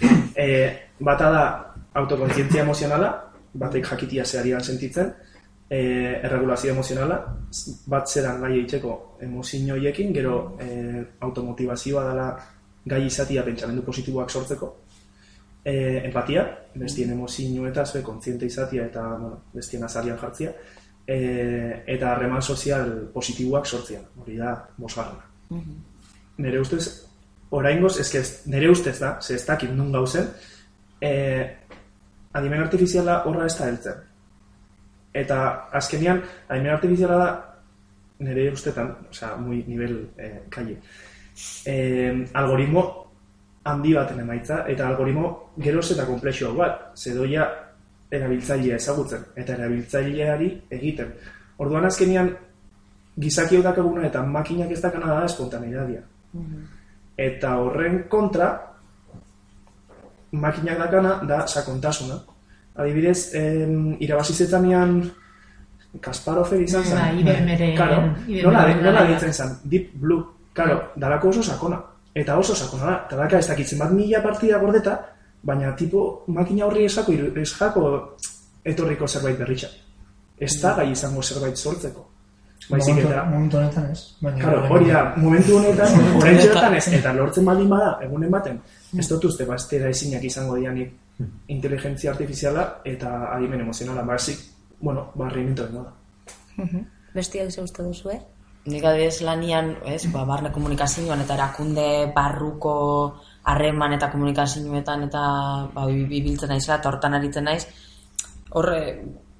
e, 0.44 0.46
bata 1.00 1.32
da 1.34 1.44
autokontzientzia 2.00 2.62
emozionala, 2.62 3.29
batek 3.54 3.86
jakitia 3.86 4.24
zeharian 4.24 4.62
sentitzen, 4.62 5.12
e, 5.70 5.80
erregulazio 6.22 6.72
emozionala, 6.72 7.20
bat 7.86 8.08
zeran 8.08 8.44
eitzeko 8.50 8.96
emozio 9.22 9.74
hoiekin, 9.74 10.12
gero 10.14 10.56
e, 10.60 11.04
automotivazioa 11.20 12.04
dela 12.10 12.28
gai 12.86 13.04
izatia 13.06 13.44
pentsamendu 13.46 13.82
positiboak 13.86 14.30
sortzeko, 14.30 14.70
e, 15.64 15.74
empatia, 16.04 16.46
bestien 16.74 17.10
emozio 17.12 17.66
eta 17.68 17.84
zue 17.86 18.02
kontziente 18.02 18.46
izatia 18.46 18.86
eta 18.86 19.06
bueno, 19.16 19.42
bestien 19.54 19.84
azarian 19.84 20.18
jartzia, 20.18 20.52
e, 21.06 21.84
eta 21.86 22.14
harreman 22.14 22.42
sozial 22.42 23.10
positiboak 23.14 23.66
sortzea, 23.66 24.00
hori 24.22 24.36
da 24.36 24.54
bosgarrena. 24.76 25.26
Nere 26.40 26.60
ustez, 26.60 26.84
oraingoz, 27.50 27.96
eske 28.00 28.22
nere 28.46 28.70
ustez 28.70 28.98
da, 29.00 29.18
ze 29.20 29.34
ez 29.34 29.44
dakit 29.46 29.70
nun 29.74 29.92
gauzen, 29.92 30.28
e, 31.00 31.10
adimen 32.32 32.62
artifiziala 32.62 33.22
horra 33.26 33.46
ez 33.46 33.56
da 33.58 33.68
heltzen. 33.68 34.02
Eta 35.12 35.38
azkenian, 35.80 36.22
adimen 36.48 36.74
artifiziala 36.74 37.16
da, 37.18 37.30
nire 38.26 38.50
ustetan, 38.52 38.92
osea, 39.10 39.34
muy 39.36 39.64
nivel 39.66 39.96
eh, 40.16 40.42
calle, 40.50 40.76
eh, 41.66 42.26
algoritmo 42.34 42.84
handi 43.64 43.94
baten 43.94 44.20
emaitza, 44.20 44.64
eta 44.68 44.86
algoritmo 44.88 45.52
geroz 45.58 45.90
eta 45.92 46.06
komplexua 46.06 46.52
bat, 46.56 46.86
zedoia 46.96 47.48
erabiltzailea 48.10 48.76
ezagutzen, 48.76 49.26
eta 49.36 49.54
erabiltzaileari 49.58 50.50
egiten. 50.78 51.12
Orduan 51.60 51.84
azkenian, 51.86 52.30
gizakiok 53.20 53.64
dakaguna 53.64 54.06
eta 54.06 54.22
makinak 54.22 54.70
ez 54.70 54.80
dakana 54.80 55.14
da 55.14 55.24
espontaneidadia. 55.26 56.02
Eta 57.20 57.56
horren 57.60 58.04
kontra, 58.08 58.50
makinak 60.32 60.78
dakana 60.78 61.20
da 61.28 61.46
sakontasuna. 61.46 62.18
Adibidez, 62.76 63.34
em, 63.34 63.96
irabazi 64.00 64.32
zetanean 64.34 65.10
Kasparov 66.00 66.52
izan 66.54 66.84
zen. 66.84 66.98
Bai, 66.98 67.20
IBM-ren- 67.20 67.76
Claro, 67.76 68.02
nola, 68.44 68.74
nola 68.74 69.04
ditzen 69.06 69.32
zen, 69.32 69.56
Deep 69.64 69.90
Blue. 69.94 70.24
Claro, 70.52 70.92
dalako 70.96 71.28
oso 71.28 71.42
sakona. 71.42 71.80
Eta 72.14 72.38
oso 72.38 72.54
sakona 72.54 72.84
da. 72.84 73.06
Eta 73.06 73.16
daka 73.16 73.38
ez 73.38 73.46
dakitzen 73.48 73.78
bat 73.78 73.90
mila 73.90 74.22
partida 74.22 74.58
gordeta, 74.58 75.00
baina 75.42 75.74
tipo 75.76 76.24
makina 76.28 76.66
horri 76.66 76.84
esako, 76.84 77.12
esako 77.36 78.16
etorriko 78.64 79.06
zerbait 79.08 79.38
berritxa. 79.38 79.68
Ez 80.38 80.60
da 80.62 80.74
gai 80.74 80.90
izango 80.92 81.22
zerbait 81.22 81.56
sortzeko. 81.56 82.09
Baizik 82.68 82.98
eta, 82.98 83.24
Momentu 83.24 83.56
honetan 83.56 83.86
ez. 83.90 84.00
Baina 84.20 84.38
Claro, 84.44 84.64
hori 84.74 84.90
da, 84.90 85.14
momentu 85.16 85.56
honetan, 85.58 85.94
orain 86.20 86.38
txertan 86.38 86.74
ez, 86.76 86.86
eta 86.98 87.12
lortzen 87.16 87.44
baldin 87.44 87.68
bada, 87.72 87.94
egunen 88.04 88.30
baten, 88.30 88.60
ez 88.98 89.06
dut 89.08 89.24
uste, 89.24 89.46
bastera 89.48 89.88
ezinak 89.88 90.22
izango 90.24 90.56
dianik 90.56 90.92
inteligentzia 91.48 92.10
artifiziala 92.12 92.80
eta 92.84 93.32
adimen 93.34 93.60
emozionala, 93.60 94.02
basik, 94.02 94.38
bueno, 94.80 95.08
barri 95.14 95.44
nintu 95.44 95.66
da. 95.72 95.86
Bestiak 97.14 97.50
ze 97.50 97.62
uste 97.62 97.82
duzu, 97.82 98.10
eh? 98.10 98.20
Nik 98.66 98.84
adibidez 98.84 99.22
lanian, 99.24 99.74
ez, 99.88 100.04
ba, 100.12 100.24
barne 100.28 100.52
komunikazioan 100.52 101.20
eta 101.24 101.34
erakunde 101.34 102.12
barruko 102.14 102.74
harreman 103.48 103.94
eta 103.96 104.10
komunikazioetan 104.12 105.06
eta 105.08 105.22
ba, 105.74 105.86
bi- 105.86 106.04
bi- 106.04 106.20
biltzen 106.22 106.48
naizela 106.52 106.76
eta 106.78 106.88
hortan 106.92 107.14
aritzen 107.16 107.44
naiz, 107.48 107.64
horre 108.50 108.80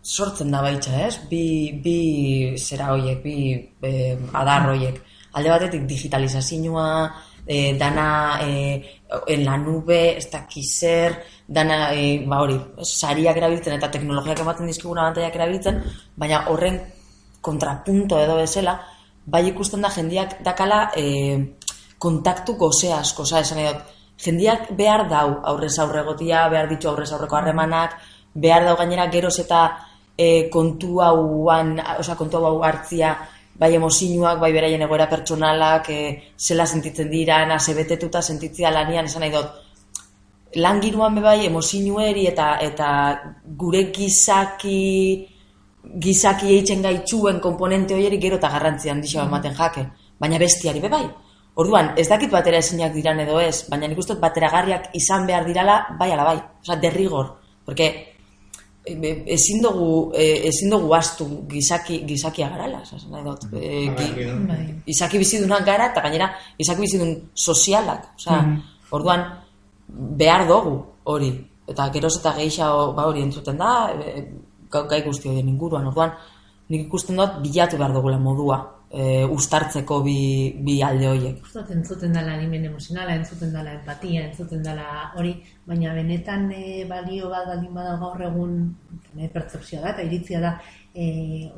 sortzen 0.03 0.51
da 0.51 0.63
baitza, 0.63 0.95
ez? 1.07 1.19
Bi, 1.31 1.73
bi 1.83 2.57
zera 2.59 2.93
hoiek, 2.95 3.23
bi 3.23 3.35
e, 3.83 4.17
adar 4.33 4.71
hoiek. 4.71 5.01
Alde 5.37 5.53
batetik 5.53 5.85
digitalizazioa, 5.87 6.87
e, 7.47 7.75
dana 7.79 8.39
e, 8.43 8.81
en 9.27 9.45
la 9.45 9.57
nube, 9.57 10.17
ez 10.17 10.31
dakizer, 10.31 11.19
dana, 11.47 11.93
e, 11.95 12.25
ba 12.27 12.41
hori, 12.45 12.57
sariak 12.83 13.37
erabiltzen 13.37 13.77
eta 13.77 13.91
teknologiak 13.91 14.41
ematen 14.41 14.71
dizkiguna 14.71 15.07
abantaiak 15.07 15.37
erabiltzen, 15.37 15.83
baina 16.17 16.45
horren 16.49 16.81
kontrapunto 17.41 18.19
edo 18.21 18.37
bezala, 18.41 18.79
bai 19.27 19.47
ikusten 19.49 19.83
da 19.83 19.91
jendiak 19.91 20.41
dakala 20.45 20.91
e, 20.97 21.05
kontaktu 22.01 22.57
goze 22.57 22.93
asko, 22.97 23.23
oza, 23.29 23.45
esan 23.45 23.61
dut, 23.61 23.85
jendiak 24.21 24.73
behar 24.77 25.07
dau 25.09 25.41
aurrez 25.53 25.77
aurregotia, 25.79 26.49
behar 26.53 26.69
ditu 26.69 26.89
aurrez 26.89 27.11
aurreko 27.13 27.37
harremanak, 27.37 27.97
behar 28.35 28.65
dau 28.65 28.77
gainera 28.77 29.09
geroz 29.13 29.39
eta 29.43 29.63
e, 30.17 30.49
kontu 30.53 31.01
hauan, 31.01 31.79
osea, 31.99 32.17
kontu 32.17 32.41
hau 32.45 32.63
hartzia, 32.63 33.15
bai 33.61 33.75
emozioak, 33.77 34.39
bai 34.41 34.53
beraien 34.53 34.83
egoera 34.83 35.09
pertsonalak, 35.09 35.91
e, 35.91 36.01
zela 36.39 36.67
sentitzen 36.67 37.11
dira, 37.11 37.45
nase 37.47 37.75
betetuta 37.75 38.23
sentitzia 38.23 38.71
lanian, 38.73 39.11
esan 39.11 39.27
nahi 39.27 39.35
dut, 39.35 39.51
lan 40.57 40.81
giroan 40.83 41.15
be 41.15 41.21
bai 41.23 41.47
emozioeri 41.47 42.27
eta 42.27 42.57
eta 42.61 42.89
gure 43.57 43.85
gizaki 43.95 45.27
gizaki 46.05 46.55
eitzen 46.57 46.83
gaitzuen 46.83 47.41
komponente 47.41 47.95
horieri 47.95 48.19
gero 48.21 48.37
eta 48.37 48.51
garrantzi 48.51 48.91
handixo 48.91 49.23
ematen 49.23 49.55
jake, 49.55 49.87
baina 50.19 50.39
bestiari 50.39 50.81
be 50.81 50.89
bai. 50.89 51.05
Orduan, 51.61 51.93
ez 51.99 52.07
dakit 52.09 52.31
batera 52.31 52.59
ezinak 52.59 52.93
diran 52.95 53.21
edo 53.21 53.41
ez, 53.41 53.67
baina 53.69 53.89
nik 53.89 53.99
uste 53.99 54.15
bateragarriak 54.21 54.91
izan 54.95 55.27
behar 55.27 55.47
dirala, 55.47 55.81
bai 55.99 56.13
ala 56.13 56.25
bai, 56.25 56.37
osea, 56.63 56.77
derrigor. 56.77 57.37
Porque 57.65 58.10
ezin 58.85 59.63
dugu, 59.63 60.13
e, 60.15 60.47
ezin 60.49 60.71
dugu 60.71 60.95
astu 60.95 61.27
gizaki, 61.49 62.05
gizakia 62.07 62.49
garala, 62.49 62.81
esan 62.83 63.11
nahi 63.11 63.25
dut. 63.25 63.45
E, 63.53 63.87
gi- 63.97 64.47
Bai. 64.49 64.75
izaki 64.87 65.19
bizidunak 65.19 65.65
gara, 65.67 65.91
eta 65.93 66.01
gainera, 66.01 66.31
izaki 66.59 66.81
bizidun 66.81 67.15
sozialak. 67.35 68.09
Osea, 68.17 68.41
orduan, 68.91 69.25
behar 69.89 70.47
dugu 70.49 70.85
hori. 71.05 71.47
Eta 71.69 71.89
geroz 71.93 72.17
eta 72.19 72.33
gehiago 72.37 72.93
ba 72.97 73.07
hori 73.07 73.23
entzuten 73.23 73.57
da, 73.59 73.91
e, 73.95 74.25
gau- 74.71 74.89
gai 74.89 75.03
guzti 75.03 75.29
horien 75.29 75.49
inguruan. 75.49 75.87
Orduan, 75.87 76.13
nik 76.69 76.87
ikusten 76.87 77.17
dut 77.17 77.41
bilatu 77.43 77.77
behar 77.77 77.93
dugula 77.93 78.19
modua 78.19 78.80
e, 78.91 79.25
ustartzeko 79.25 80.01
bi, 80.03 80.17
bi 80.67 80.81
alde 80.83 81.09
horiek. 81.13 81.47
Dut 81.55 81.71
entzuten 81.75 82.13
dela 82.17 82.35
animen 82.35 82.67
emozionala, 82.71 83.15
entzuten 83.21 83.53
dela 83.55 83.77
empatia, 83.79 84.27
entzuten 84.27 84.65
dela 84.67 84.89
hori, 85.19 85.37
baina 85.67 85.95
benetan 85.95 86.51
e, 86.55 86.85
balio 86.91 87.31
bat 87.31 87.47
baldin 87.53 87.73
bada 87.77 87.97
gaur 88.03 88.27
egun 88.27 88.59
e, 89.17 89.31
pertzepzioa 89.31 89.85
da 89.85 89.95
eta 89.95 90.07
iritzia 90.09 90.43
da 90.43 90.57
e, 90.95 91.07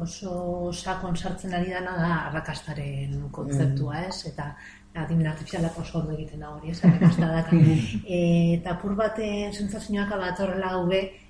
oso 0.05 0.71
sakon 0.73 1.17
sartzen 1.17 1.57
ari 1.57 1.73
dana 1.73 1.97
da 1.97 2.13
arrakastaren 2.29 3.29
kontzeptua, 3.33 4.05
ez? 4.11 4.29
Eta 4.33 4.53
adimen 5.01 5.31
artifizialak 5.31 5.79
oso 5.81 6.03
ondo 6.03 6.13
egiten 6.13 6.45
da 6.45 6.53
hori, 6.53 6.71
ez? 6.75 6.83
Arrakasta 6.85 7.33
da. 7.33 7.45
e, 8.17 8.21
eta 8.59 8.77
pur 8.83 8.97
bat 8.99 9.19
e, 9.19 9.33
sentsazioak 9.57 10.13
bat 10.21 10.45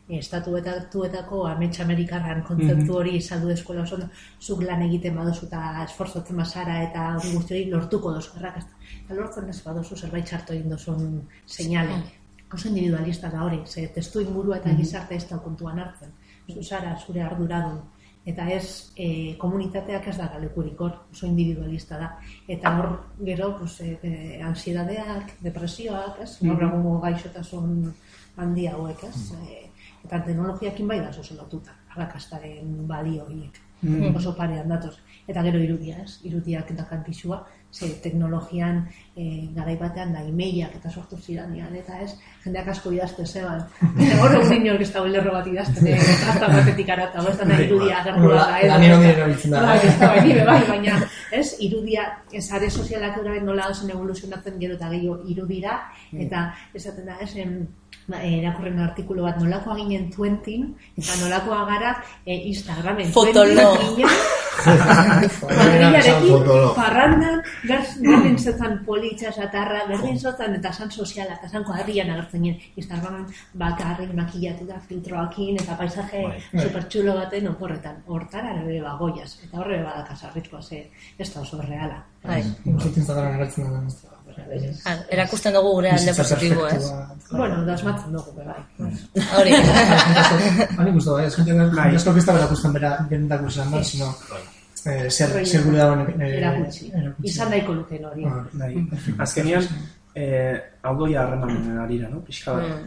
horrela 0.09 0.17
hau 0.17 0.17
be, 0.17 0.19
estatu 0.19 0.57
eta 0.57 0.91
tuetako 0.91 1.47
amets 1.47 1.81
amerikarran 1.81 2.43
kontzeptu 2.43 2.95
hori 2.95 3.21
saldu 3.21 3.51
eskola 3.51 3.83
oso 3.83 3.95
ondo, 3.95 4.09
zuk 4.41 4.63
lan 4.63 4.83
egiten 4.83 5.15
badozu 5.17 5.47
eta 5.47 5.85
esforzatzen 5.85 6.37
bazara 6.37 6.83
eta 6.83 7.17
hori 7.17 7.33
guzti 7.33 7.55
hori 7.55 7.71
lortuko 7.71 8.13
dozu 8.13 8.31
errakazta. 8.37 8.73
Eta 9.05 9.15
lortzen 9.15 9.49
ez 9.49 9.63
badozu 9.63 9.97
zerbait 9.97 10.25
txarto 10.25 10.53
egin 10.53 10.71
dozun 10.71 11.23
seinale. 11.47 12.03
Oso 12.53 12.69
individualista 12.69 13.31
da 13.31 13.45
hori, 13.45 13.63
ze 13.67 13.89
testu 13.89 14.21
ingurua 14.21 14.59
eta 14.59 14.75
gizarte 14.77 15.15
ez 15.15 15.29
da 15.29 15.39
kontuan 15.39 15.79
hartzen. 15.79 16.11
Zu 16.53 16.63
zara, 16.63 16.99
zure 16.99 17.23
arduradun. 17.23 17.81
Eta 18.25 18.49
ez, 18.51 18.93
e, 18.97 19.35
komunitateak 19.39 20.07
ez 20.09 20.17
da 20.19 20.29
galekurik 20.29 20.81
hor, 20.81 20.93
oso 21.11 21.27
individualista 21.27 21.99
da. 21.99 22.19
Eta 22.47 22.79
hor, 22.79 23.07
gero, 23.25 23.57
pues, 23.59 23.81
e, 23.81 23.99
e, 24.03 24.43
ansiedadeak, 24.43 25.41
depresioak, 25.41 26.21
ez? 26.21 26.39
Gaur 26.43 26.63
egungo 26.63 27.01
gaixotasun 27.01 27.95
handi 28.37 28.67
hauek, 28.67 29.03
ez? 29.09 29.33
E, 29.33 29.62
eta 30.05 30.23
teknologiakin 30.27 30.89
bai 30.89 31.01
da 31.01 31.11
oso 31.11 31.35
lotuta, 31.35 31.77
arrakastaren 31.95 32.87
balio 32.89 33.27
horiek. 33.27 33.61
Oso 34.15 34.31
parean 34.37 34.69
datoz. 34.71 34.95
Eta 35.27 35.43
gero 35.43 35.59
irudia, 35.59 35.97
ez? 36.05 36.21
Irudiak 36.29 36.71
dakantisua, 36.79 37.41
ze 37.73 37.89
teknologian 38.03 38.87
e, 39.17 39.49
garai 39.57 39.75
batean 39.81 40.13
da 40.13 40.23
emailak 40.23 40.77
eta 40.77 40.91
sortu 40.91 41.17
ziranean, 41.17 41.75
eta 41.77 41.99
ez, 42.05 42.13
jendeak 42.45 42.69
asko 42.69 42.93
idazte 42.93 43.27
zeban. 43.27 43.65
Eta 43.97 44.21
hor 44.23 44.37
egun 44.39 44.55
inork 44.61 44.85
ez 44.85 44.91
da 44.93 45.05
lerro 45.09 45.33
bat 45.33 45.51
idazten, 45.51 45.87
e, 45.91 45.99
karta 46.25 46.51
batetik 46.53 46.95
arata, 46.95 47.27
ez 47.31 47.37
da 47.41 47.61
irudia 47.67 48.01
agertu 48.03 48.33
da. 48.35 48.47
Bai, 48.55 48.63
lanien 48.69 48.97
ongi 48.99 49.13
erabiltzen 49.15 49.57
da. 49.57 49.63
Bai, 49.67 49.79
ez 49.81 49.95
da, 49.99 50.11
bai, 50.15 50.25
nire 50.29 50.49
bai, 50.51 50.59
baina, 50.69 50.99
ez, 51.41 51.47
irudia, 51.69 52.09
ez 52.33 52.47
are 52.53 52.71
sozialak 52.71 53.19
ura 53.23 53.39
nola 53.43 53.71
ozen 53.73 53.95
evoluzionatzen 53.97 54.61
gero 54.61 54.77
eta 54.79 54.93
gehiago 54.93 55.23
irudira, 55.35 55.79
eta 56.27 56.51
esaten 56.75 57.09
da, 57.09 57.19
ez, 57.25 57.33
ba, 58.09 58.23
eh, 58.23 58.39
erakurren 58.41 58.79
artikulu 58.81 59.23
bat 59.23 59.39
nolakoa 59.41 59.77
ginen 59.77 60.11
tuentin, 60.11 60.75
eta 60.97 61.17
nolakoa 61.21 61.65
gara 61.67 61.97
e, 62.27 62.35
Instagramen 62.51 63.13
Fotolo. 63.13 63.77
Madrilarekin, 64.63 66.29
Fotolo. 66.29 66.75
parrandan, 66.75 67.43
gaz- 67.69 67.97
berdin 68.01 68.39
zetan 68.39 68.79
politxa, 68.87 69.33
satarra, 69.33 69.85
berdin 69.89 70.19
zetan 70.19 70.55
eta 70.55 70.73
san 70.73 70.91
soziala, 70.91 71.35
eta 71.35 71.49
san 71.49 71.65
kuadrian 71.65 72.11
agertzen 72.11 72.43
ginen. 72.43 72.61
Instagramen 72.77 73.27
bakarrik 73.55 74.13
makillatu 74.15 74.67
da 74.67 74.79
filtroakin 74.89 75.57
eta 75.63 75.77
paisaje 75.77 76.25
supertxulo 76.53 77.15
baten 77.17 77.49
oporretan. 77.49 78.03
Hortara 78.07 78.55
ere 78.63 78.81
bagoiaz, 78.83 79.39
eta 79.45 79.61
horre 79.61 79.83
badaka 79.83 80.17
sarritkoa 80.17 80.63
ze, 80.63 80.87
ez 81.19 81.33
da 81.35 81.41
oso 81.41 81.61
reala. 81.63 82.03
Bai. 82.23 82.43
Zut 82.79 82.97
Instagram 82.97 83.35
agertzen 83.35 83.71
da. 83.73 84.12
Da. 84.37 84.71
Ah, 84.91 84.97
Erakusten 85.11 85.55
dugu 85.57 85.73
gure 85.79 85.91
alde 85.91 86.15
positibo, 86.17 86.67
ez? 86.69 86.85
Bueno, 87.31 87.63
da 87.67 87.75
asmatzen 87.75 88.13
dugu, 88.13 88.33
bai. 88.37 88.91
Hori. 89.39 89.53
Hani 90.79 90.91
guztu, 90.97 91.13
bai, 91.17 91.25
ez 91.27 91.37
jenten 91.37 91.71
Bai. 91.77 91.89
asko 91.97 92.17
ez 92.17 92.25
da 92.27 92.33
berakusten 92.39 92.73
bera 92.77 92.93
benetako 93.11 93.47
izan 93.53 93.71
da, 93.73 93.83
sino 93.85 94.11
eh, 94.87 95.09
zer, 95.11 95.35
zer 95.47 95.63
gure 95.65 95.79
dagoen 95.79 96.21
eh, 96.21 96.37
Erakutsi. 96.39 96.91
erakutsi. 96.93 97.29
Izan 97.33 97.51
nahiko 97.55 97.73
lukeen 97.81 98.05
hori. 98.11 98.25
Ah, 98.27 98.43
Bai. 98.53 98.75
Azkenian, 99.27 99.69
eh, 100.15 100.57
hau 100.83 100.97
doia 100.99 101.23
harremanen 101.23 101.79
arira, 101.87 102.09
no? 102.13 102.21
Pixka 102.27 102.53
bat. 102.59 102.85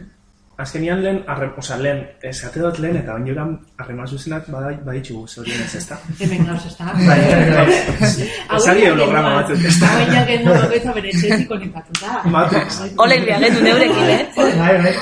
Azkenian 0.56 1.02
lehen, 1.04 1.18
arre, 1.28 1.50
oza, 1.60 1.76
lehen, 1.76 1.98
esate 2.24 2.62
dut 2.62 2.78
lehen, 2.80 2.94
eta 2.96 3.12
baino 3.12 3.28
eran 3.34 3.50
harreman 3.76 4.06
zuzenak 4.08 4.46
baditxugu, 4.86 5.26
zorionez, 5.28 5.74
ez 5.76 5.82
da? 5.84 5.98
Hemen 6.24 6.46
gauz, 6.48 6.62
ez 6.64 6.70
da? 6.78 6.94
Bai, 6.96 7.16
bai, 7.26 7.42
bai. 7.50 8.28
Ezari 8.56 8.86
holograma 8.88 9.34
batzuk, 9.34 9.66
ez 9.68 9.74
da? 9.82 9.90
Hau 9.90 9.98
egin 10.06 10.24
genuen 10.30 10.62
bakoitza 10.62 10.94
bere 10.96 11.10
etxetik 11.10 11.50
konekatuta. 11.50 12.22
Matrix. 12.36 12.78
Olek 13.04 13.26
biagetu 13.26 13.66
neurekin, 13.66 14.14
eh? 14.14 14.22
Bai, 14.38 14.70
bai. 14.86 14.94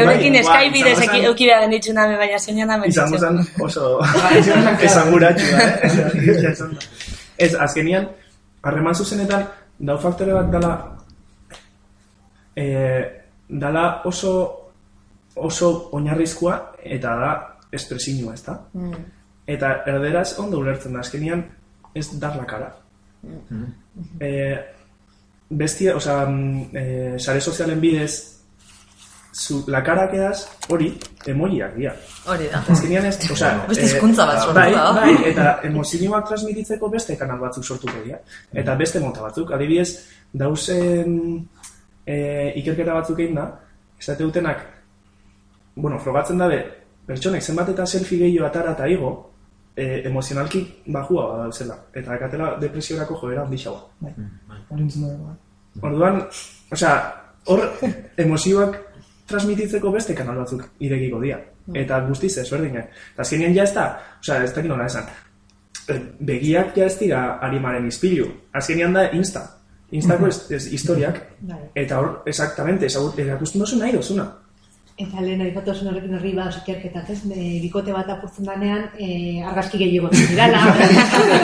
Eurekin 0.00 0.38
Bai, 0.38 0.42
Skype 0.48 0.72
bidez 0.78 0.96
euki 1.18 1.50
behar 1.50 1.68
ditu 1.74 1.92
name, 1.98 2.16
baina 2.22 2.40
zeinan 2.40 2.72
name 2.72 2.88
Izango 2.88 3.20
zen 3.20 3.42
oso 3.68 3.92
esanguratxua, 4.88 5.68
eh? 5.76 6.56
Ez, 7.44 7.52
azkenian, 7.52 8.08
harreman 8.64 8.96
zuzenetan, 8.96 9.44
dau 9.76 10.00
faktore 10.00 10.32
bat 10.40 10.50
dala, 10.56 10.72
eh, 12.56 13.04
dala 13.48 13.86
oso 14.08 14.61
oso 15.36 15.88
oinarrizkoa 15.92 16.58
eta 16.82 17.16
da 17.20 17.32
espresinua, 17.72 18.34
ez 18.34 18.44
da? 18.44 18.58
Eta 19.46 19.72
erderaz 19.86 20.38
ondo 20.38 20.60
ulertzen 20.60 20.92
da, 20.92 21.00
azkenian 21.00 21.44
ez 21.94 22.06
dar 22.20 22.36
la 22.36 22.46
cara. 22.46 22.72
Eh, 24.20 24.58
bestia, 25.48 25.96
osea, 25.96 26.26
mm, 26.26 26.76
eh, 26.76 27.16
sare 27.18 27.40
sozialen 27.40 27.80
bidez, 27.80 28.32
zu, 29.32 29.64
la 29.66 29.82
cara 29.82 30.10
quedas 30.10 30.48
hori 30.68 30.92
emojiak 31.26 31.76
dira. 31.76 31.94
Hori 32.26 32.48
da. 32.52 32.62
Azkenean 32.68 33.06
ez, 33.06 33.16
osea, 33.30 33.52
Beste 33.70 33.86
hizkuntza 33.88 34.26
bat 34.26 34.42
sortu 34.42 34.58
bai, 34.58 34.72
da. 34.74 34.84
bai, 34.92 35.14
eta 35.30 35.46
emozioak 35.68 36.28
transmititzeko 36.28 36.90
beste 36.92 37.16
kanal 37.16 37.40
batzuk 37.40 37.64
sortuko 37.64 38.04
dira. 38.04 38.20
Eta 38.52 38.76
beste 38.76 39.00
mota 39.00 39.24
batzuk, 39.24 39.52
adibidez, 39.56 39.88
dauzen 40.32 41.16
e, 42.04 42.16
ikerketa 42.60 42.94
batzuk 43.00 43.20
egin 43.24 43.40
da, 43.40 43.48
esate 43.98 44.24
dutenak, 44.24 44.64
bueno, 45.76 45.98
frogatzen 45.98 46.38
dabe, 46.38 46.62
pertsonek 47.06 47.42
zenbat 47.42 47.68
eta 47.72 47.86
selfie 47.86 48.18
gehiago 48.18 48.46
atara 48.46 48.72
eta 48.76 48.88
igo, 48.88 49.12
e, 49.76 50.02
emozionalki 50.08 50.62
bajua 50.86 51.26
badauzela. 51.32 51.76
Eta 51.94 52.14
akatela 52.14 52.52
depresiorako 52.60 53.16
joera 53.22 53.46
handixagoa. 53.46 53.88
Hori 54.68 54.82
entzun 54.82 55.08
dugu, 55.08 55.26
bai. 55.26 55.36
Orduan, 55.88 56.20
osea, 56.72 56.94
hor 57.48 57.64
emozioak 58.20 58.76
transmititzeko 59.30 59.92
beste 59.94 60.14
kanal 60.14 60.42
batzuk 60.42 60.66
irekiko 60.80 61.20
dira. 61.22 61.40
Eta 61.78 62.00
guztiz 62.08 62.34
ezberdinak. 62.42 62.90
Eta 63.14 63.24
azkenean 63.24 63.54
ja 63.56 63.64
ez 63.64 63.74
da, 63.74 63.86
osea, 64.20 64.42
ez 64.44 64.52
dakit 64.52 64.70
nola 64.70 64.86
esan. 64.90 65.08
Eh, 65.88 65.98
Begiak 66.20 66.76
ja 66.76 66.86
ez 66.86 66.98
dira 66.98 67.22
arimaren 67.42 67.86
izpilu. 67.88 68.28
Azkenean 68.52 68.92
da 68.98 69.08
Insta. 69.16 69.46
Instako 69.92 70.26
ez, 70.26 70.38
ez 70.50 70.66
historiak. 70.72 71.18
Bai. 71.40 71.60
Eta 71.76 71.98
hor, 72.00 72.22
exactamente, 72.26 72.86
ezagut, 72.88 73.18
erakusten 73.18 73.60
duzu 73.60 73.78
nahi 73.78 73.92
dozuna. 73.92 74.24
Eta 75.00 75.22
lehen 75.24 75.40
aipatu 75.40 75.72
zen 75.72 75.88
horrekin 75.88 76.16
horri 76.18 76.34
bat 76.36 76.56
ikerketak 76.58 77.08
ez, 77.14 77.18
ne, 77.24 77.36
bikote 77.62 77.94
bat 77.94 78.10
apurtzen 78.12 78.44
danean, 78.44 78.82
e, 79.00 79.40
argazki 79.40 79.80
gehiago 79.80 80.10
dirala. 80.12 80.60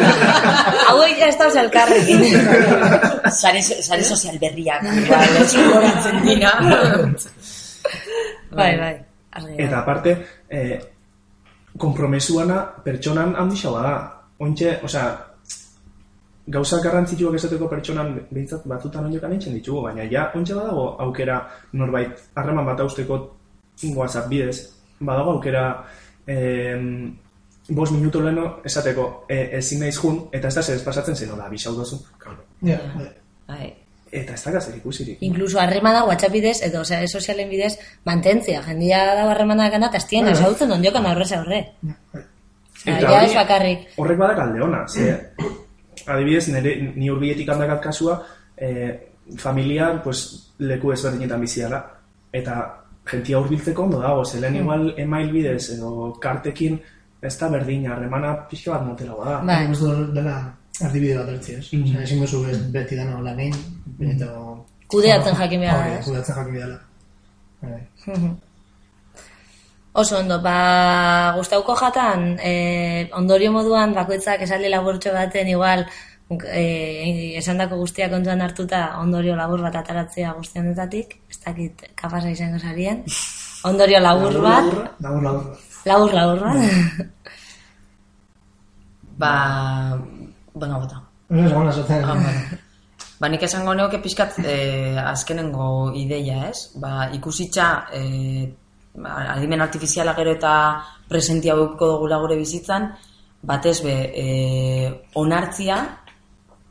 Hauek 0.90 1.22
ez 1.24 1.32
dauz 1.40 1.54
elkarrekin. 1.62 2.26
Sare, 3.32 3.62
sare 3.62 4.04
sozial 4.04 4.36
berriak, 4.42 4.84
igual, 5.00 5.40
esploratzen 5.44 6.20
dira. 6.26 6.52
bai, 8.52 8.72
bai. 8.82 8.92
Eta 9.56 9.80
aparte, 9.80 10.14
eh, 10.50 10.78
kompromesuana 11.78 12.60
pertsonan 12.84 13.34
handixagoa 13.38 13.82
da. 13.86 13.96
Ointxe, 14.44 14.76
osea, 14.84 15.08
gauzak 16.52 16.84
garrantzitsuak 16.84 17.36
esateko 17.38 17.68
pertsonan 17.70 18.14
behintzat 18.30 18.64
batzutan 18.68 19.08
oinok 19.08 19.24
anintzen 19.28 19.56
ditugu, 19.56 19.82
baina 19.88 20.06
ja, 20.10 20.28
ontsa 20.36 20.56
badago 20.56 20.86
aukera 21.04 21.40
norbait 21.72 22.22
harreman 22.36 22.68
bat 22.68 22.80
hausteko 22.84 23.18
WhatsApp 23.94 24.28
bidez, 24.28 24.72
badago 25.00 25.32
aukera 25.36 25.84
em, 26.26 27.16
bost 27.68 27.92
minuto 27.92 28.20
leno 28.20 28.60
esateko 28.64 29.26
e, 29.28 29.58
ezin 29.58 29.80
naiz 29.80 29.96
jun, 29.98 30.24
eta 30.32 30.48
ez 30.48 30.54
da 30.54 30.62
zer 30.62 30.76
ez 30.76 30.82
pasatzen 30.86 31.16
zen 31.16 31.30
hola, 31.30 31.48
bisau 31.48 31.74
dozu. 31.76 32.00
Ja, 32.62 32.78
bai. 32.96 33.10
Bai. 33.48 33.68
Eta 34.10 34.32
ez 34.34 34.42
da 34.44 34.50
gazer 34.54 34.76
ikusirik. 34.76 35.18
Inkluso 35.20 35.60
harremana 35.60 36.04
WhatsApp 36.08 36.32
bidez, 36.32 36.62
edo 36.64 36.80
osea, 36.80 37.06
sozialen 37.06 37.50
bidez, 37.50 37.74
mantentzia. 38.08 38.62
Jendia 38.64 39.02
da 39.14 39.26
harremana 39.30 39.68
gana, 39.70 39.90
eta 39.92 39.98
ez 40.00 40.06
tien, 40.08 40.28
esautzen 40.28 40.72
ondiokan 40.72 41.04
aurrez 41.06 41.30
aurre. 41.36 41.60
Osea, 41.84 42.24
Eta 42.96 43.10
ja 43.10 43.18
hori- 43.20 43.28
ez 43.30 43.34
bakarrik. 43.36 43.86
Horrek 43.96 44.18
badak 44.18 44.38
alde 44.46 44.62
ona, 44.64 44.86
ze, 44.88 45.12
adibidez, 46.14 46.48
nire, 46.48 46.74
ni 46.96 47.10
urbiletik 47.10 47.48
handakat 47.52 47.82
kasua, 47.82 48.22
e, 48.56 48.70
familia 49.36 49.90
pues, 50.02 50.54
leku 50.58 50.92
ezberdinetan 50.92 51.40
biziala. 51.44 51.82
Eta 52.32 52.56
jentia 53.10 53.40
hurbiltzeko 53.40 53.84
ondo 53.88 54.00
dago, 54.02 54.24
zelen 54.24 54.56
igual 54.60 54.88
email 54.96 55.32
bidez 55.32 55.70
edo 55.74 56.12
kartekin 56.22 56.78
ez 57.22 57.34
da 57.38 57.48
berdin, 57.50 57.86
harremana 57.90 58.34
pixka 58.50 58.76
bat 58.76 58.86
motelagoa 58.86 59.30
da. 59.30 59.38
Bai. 59.50 59.60
Nik 59.64 59.76
uste 59.76 59.94
dut 60.00 60.12
dela 60.14 60.34
erdibide 60.80 61.16
bat 61.18 61.30
ertzi, 61.34 61.54
ez? 61.58 61.64
Mhm. 61.72 61.86
Osea, 61.88 62.02
ezin 62.06 62.20
duzu 62.22 62.42
ez 62.50 62.58
beti 62.74 62.98
dana 62.98 63.16
hola 63.18 63.34
nein, 63.38 63.54
eta... 64.12 64.28
Kudeatzen 64.88 65.34
jakin 65.36 65.64
behar 65.64 65.80
da, 65.80 65.96
ez? 65.96 66.04
Kudeatzen 66.06 66.38
jakin 66.38 66.54
behar 66.58 66.76
da. 66.76 66.78
Bai. 67.62 68.30
Oso 69.98 70.18
ondo, 70.20 70.38
ba, 70.44 71.32
gustauko 71.34 71.74
jatan, 71.74 72.36
e, 72.38 73.08
ondorio 73.18 73.50
moduan 73.50 73.94
bakoitzak 73.96 74.44
esaldi 74.46 74.70
laburtxo 74.70 75.10
baten 75.16 75.48
igual 75.50 75.82
e, 76.30 77.36
esandako 77.38 77.78
guztia 77.80 78.08
kontuan 78.12 78.42
hartuta 78.44 78.98
ondorio 79.00 79.36
labur 79.36 79.62
bat 79.64 79.76
ataratzea 79.80 80.32
guztianetatik, 80.36 81.16
ez 81.30 81.38
dakit 81.44 81.86
kapasa 81.96 82.30
izango 82.30 82.58
sarien. 82.58 83.04
Ondorio 83.64 84.00
labur 84.00 84.40
bat, 84.42 84.68
Labur, 85.00 85.22
labur. 85.22 85.58
labur 85.84 86.12
labur 86.14 86.40
bat. 86.44 87.08
Ba, 89.18 89.32
venga, 90.54 90.78
bota. 90.78 91.02
Ez 91.28 91.52
gona 91.52 91.72
zaten. 91.72 92.04
Ah, 92.04 92.14
bueno. 92.14 92.58
Ba, 93.18 93.28
nik 93.28 93.42
esango 93.42 93.74
neoke 93.74 93.98
pixkat 93.98 94.36
eh, 94.46 94.94
azkenengo 95.02 95.90
ideia, 95.98 96.44
ez? 96.52 96.68
Ba, 96.78 97.08
ikusitza 97.16 97.88
eh, 97.98 98.46
ba, 98.94 99.16
adimen 99.34 99.64
artifiziala 99.64 100.14
gero 100.14 100.36
eta 100.36 100.52
presentia 101.10 101.56
behuko 101.58 101.88
dugula 101.96 102.20
gure 102.22 102.36
bizitzan, 102.38 102.92
batez 103.42 103.80
be, 103.82 103.96
eh, 104.22 104.92
onartzia, 105.18 105.80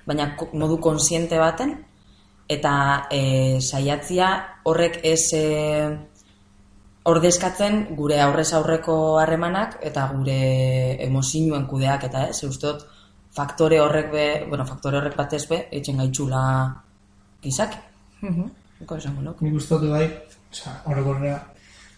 baina 0.08 0.32
modu 0.54 0.80
konsiente 0.80 1.40
baten, 1.40 1.76
eta 2.48 2.74
eh, 3.12 3.60
saiatzia 3.60 4.30
horrek 4.64 5.02
ez 5.04 5.24
eh, 5.36 5.90
ordezkatzen 7.08 7.96
gure 7.96 8.20
aurrez 8.24 8.52
aurreko 8.56 8.96
harremanak 9.20 9.78
eta 9.90 10.08
gure 10.14 10.38
emozioen 11.04 11.68
kudeak 11.68 12.08
eta 12.08 12.28
ez, 12.32 12.44
ustot 12.48 12.86
faktore 13.36 13.80
horrek 13.84 14.10
be, 14.12 14.26
bueno, 14.50 14.66
faktore 14.66 15.00
horrek 15.00 15.16
batez 15.18 15.44
be, 15.50 15.62
eitzen 15.72 16.00
gaitxula 16.02 16.42
gizaki. 17.44 17.78
Niko 18.24 18.98
esango 18.98 19.24
nuk. 19.26 19.44
Nik 19.46 19.56
uste 19.60 19.78
dut 19.78 19.94
bai, 19.94 20.08
oza, 20.52 20.74
horrekorrea, 20.90 21.38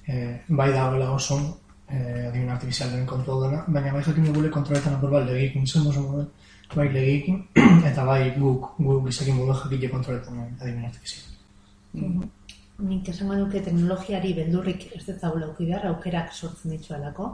eh, 0.07 0.41
bai 0.49 0.69
dagoela 0.73 1.11
oso 1.15 1.39
eh, 1.87 2.27
adimen 2.27 2.51
artifizialen 2.55 3.05
kontrol 3.09 3.45
dena, 3.45 3.63
baina 3.67 3.93
bai 3.95 4.03
jakin 4.05 4.29
dugule 4.29 4.51
kontroletan 4.53 4.97
apur 4.97 5.13
bat 5.15 5.25
legeekin, 5.29 5.65
zen 5.67 5.87
oso 5.89 6.05
modu, 6.05 6.27
bai 6.75 6.87
legeekin, 6.93 7.43
eta 7.89 8.05
bai 8.05 8.33
guk, 8.37 8.73
guk 8.77 9.07
gizakin 9.07 9.37
modu 9.39 9.55
jakile 9.63 9.89
kontroletan 9.89 10.41
adimen 10.61 10.85
artifizial. 10.89 11.25
Nik 12.79 13.09
esango 13.11 13.35
nuke 13.35 13.59
teknologiari 13.63 14.33
beldurrik 14.37 14.85
ez 14.95 15.03
dut 15.07 15.19
zaula 15.19 15.49
behar, 15.57 15.87
aukerak 15.89 16.33
sortzen 16.33 16.71
ditzuelako, 16.75 17.29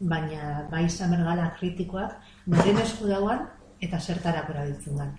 baina 0.00 0.66
bai 0.70 0.84
izan 0.86 1.12
bergala 1.14 1.50
kritikoak, 1.58 2.16
noren 2.46 2.80
esku 2.82 3.06
dauan 3.10 3.46
eta 3.80 4.00
zertarako 4.00 4.56
erabiltzen 4.56 4.96
den. 5.00 5.12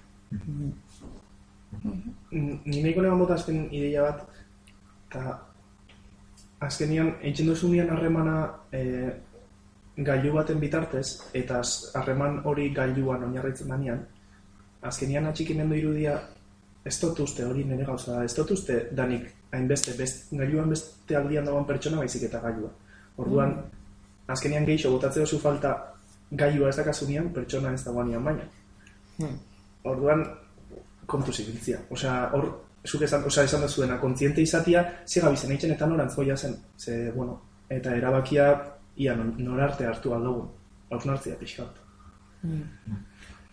Ni 2.32 2.82
nahiko 2.82 3.02
negan 3.02 3.21
bota 3.21 3.38
azken 3.38 3.67
ideia 3.71 4.04
bat, 4.10 4.26
eta 5.10 5.38
azkenian, 6.67 7.15
eitzen 7.21 7.50
duzunean 7.50 7.89
harremana 7.93 8.36
e, 8.74 8.82
gailu 10.03 10.33
baten 10.33 10.59
bitartez, 10.59 11.07
eta 11.33 11.61
harreman 11.99 12.41
hori 12.45 12.69
gailuan 12.75 13.23
oinarritzen 13.27 13.69
danean, 13.73 14.05
azkenian 14.81 15.27
atxikimendu 15.29 15.75
irudia, 15.75 16.15
ez 16.85 16.95
dut 17.01 17.19
uste 17.19 17.45
hori 17.45 17.63
nire 17.67 17.85
gauza 17.85 18.15
da, 18.15 18.23
ez 18.25 18.33
dut 18.35 18.51
uste 18.55 18.77
danik 18.97 19.27
hainbeste, 19.53 19.93
best, 19.97 20.31
gailuan 20.31 20.71
beste 20.71 21.15
aldian 21.17 21.45
dagoen 21.45 21.67
pertsona 21.69 22.01
baizik 22.01 22.25
eta 22.29 22.41
gailua. 22.41 22.71
Orduan, 23.21 23.53
azkenian 24.31 24.65
geixo 24.65 24.91
botatzea 24.93 25.27
zu 25.27 25.39
falta 25.39 25.75
gailua 26.31 26.69
ez 26.69 26.77
dakasunean, 26.79 27.29
pertsona 27.35 27.73
ez 27.75 27.83
dagoenean 27.85 28.23
baina. 28.25 29.29
Orduan, 29.83 30.25
kontu 31.05 31.33
zibiltzia. 31.33 31.79
Osea, 31.91 32.15
hor, 32.33 32.47
zuk 32.87 33.03
esan, 33.05 33.25
osea, 33.27 33.45
esan 33.49 33.65
da 33.65 33.69
zuena, 33.69 33.99
kontziente 34.01 34.41
izatia, 34.41 34.83
ziga 35.05 35.29
bizen 35.33 35.51
eitzen 35.53 35.75
eta 35.75 35.89
norantz 35.89 36.15
goia 36.15 36.37
zen. 36.37 36.55
Ze, 36.79 37.11
bueno, 37.15 37.39
eta 37.69 37.93
erabakia, 37.97 38.47
ia 38.97 39.15
norarte 39.15 39.88
hartu 39.88 40.13
aldugu. 40.13 40.49
Hausnartzia 40.91 41.38
pixka 41.39 41.63
bat. 41.63 41.77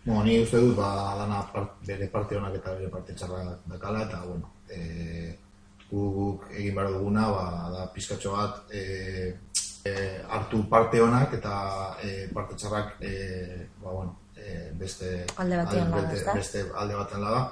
Bueno, 0.05 0.23
ni 0.25 0.39
uste 0.41 0.61
dut, 0.63 0.77
ba, 0.77 1.15
dana 1.19 1.43
part, 1.53 1.75
bere 1.87 2.09
parte 2.09 2.39
honak 2.39 2.55
eta 2.57 2.73
bere 2.79 2.89
parte 2.89 3.15
txarra 3.15 3.43
dakala, 3.69 4.07
eta, 4.07 4.23
bueno, 4.25 4.55
e, 4.71 5.35
guk 5.91 6.47
egin 6.55 6.79
behar 6.79 6.95
duguna, 6.95 7.27
ba, 7.35 7.45
da 7.75 7.83
pizkatxo 7.93 8.33
bat, 8.33 8.63
e, 8.73 9.35
e, 9.85 9.93
hartu 10.31 10.63
parte 10.71 11.03
honak 11.05 11.35
eta 11.37 11.59
e, 12.03 12.15
parte 12.33 12.57
txarrak, 12.57 12.97
e, 13.05 13.13
ba, 13.83 13.91
bueno, 13.91 14.17
e, 14.37 14.71
beste, 14.81 15.13
Alde 15.37 15.61
batean 15.61 15.93
laga, 15.93 16.07
beste, 16.07 16.23
ezta? 16.23 16.39
beste 16.41 16.65
alde 16.75 16.97
baten 17.03 17.23
laga. 17.27 17.45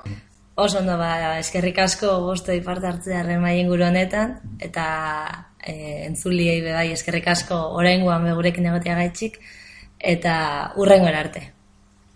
Oso 0.56 0.80
ondo, 0.80 0.96
ba, 0.96 1.36
eskerrik 1.42 1.82
asko 1.84 2.14
goztoi 2.24 2.62
parte 2.64 2.88
hartzea 2.88 3.20
harremaien 3.20 3.66
inguru 3.66 3.84
honetan, 3.90 4.38
eta 4.64 4.86
e, 5.66 6.06
entzuliei 6.06 6.60
be 6.64 6.72
bai 6.72 6.92
eskerrik 6.94 7.28
asko 7.34 7.58
oraingoan 7.80 8.24
be 8.24 8.32
gurekin 8.38 8.66
egotea 8.72 8.94
gaitxik, 9.02 9.40
eta 10.14 10.34
urrengo 10.76 11.08
arte. 11.12 11.52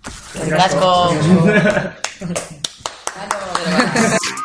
Eskerrik 0.07 0.61
asko. 0.69 0.91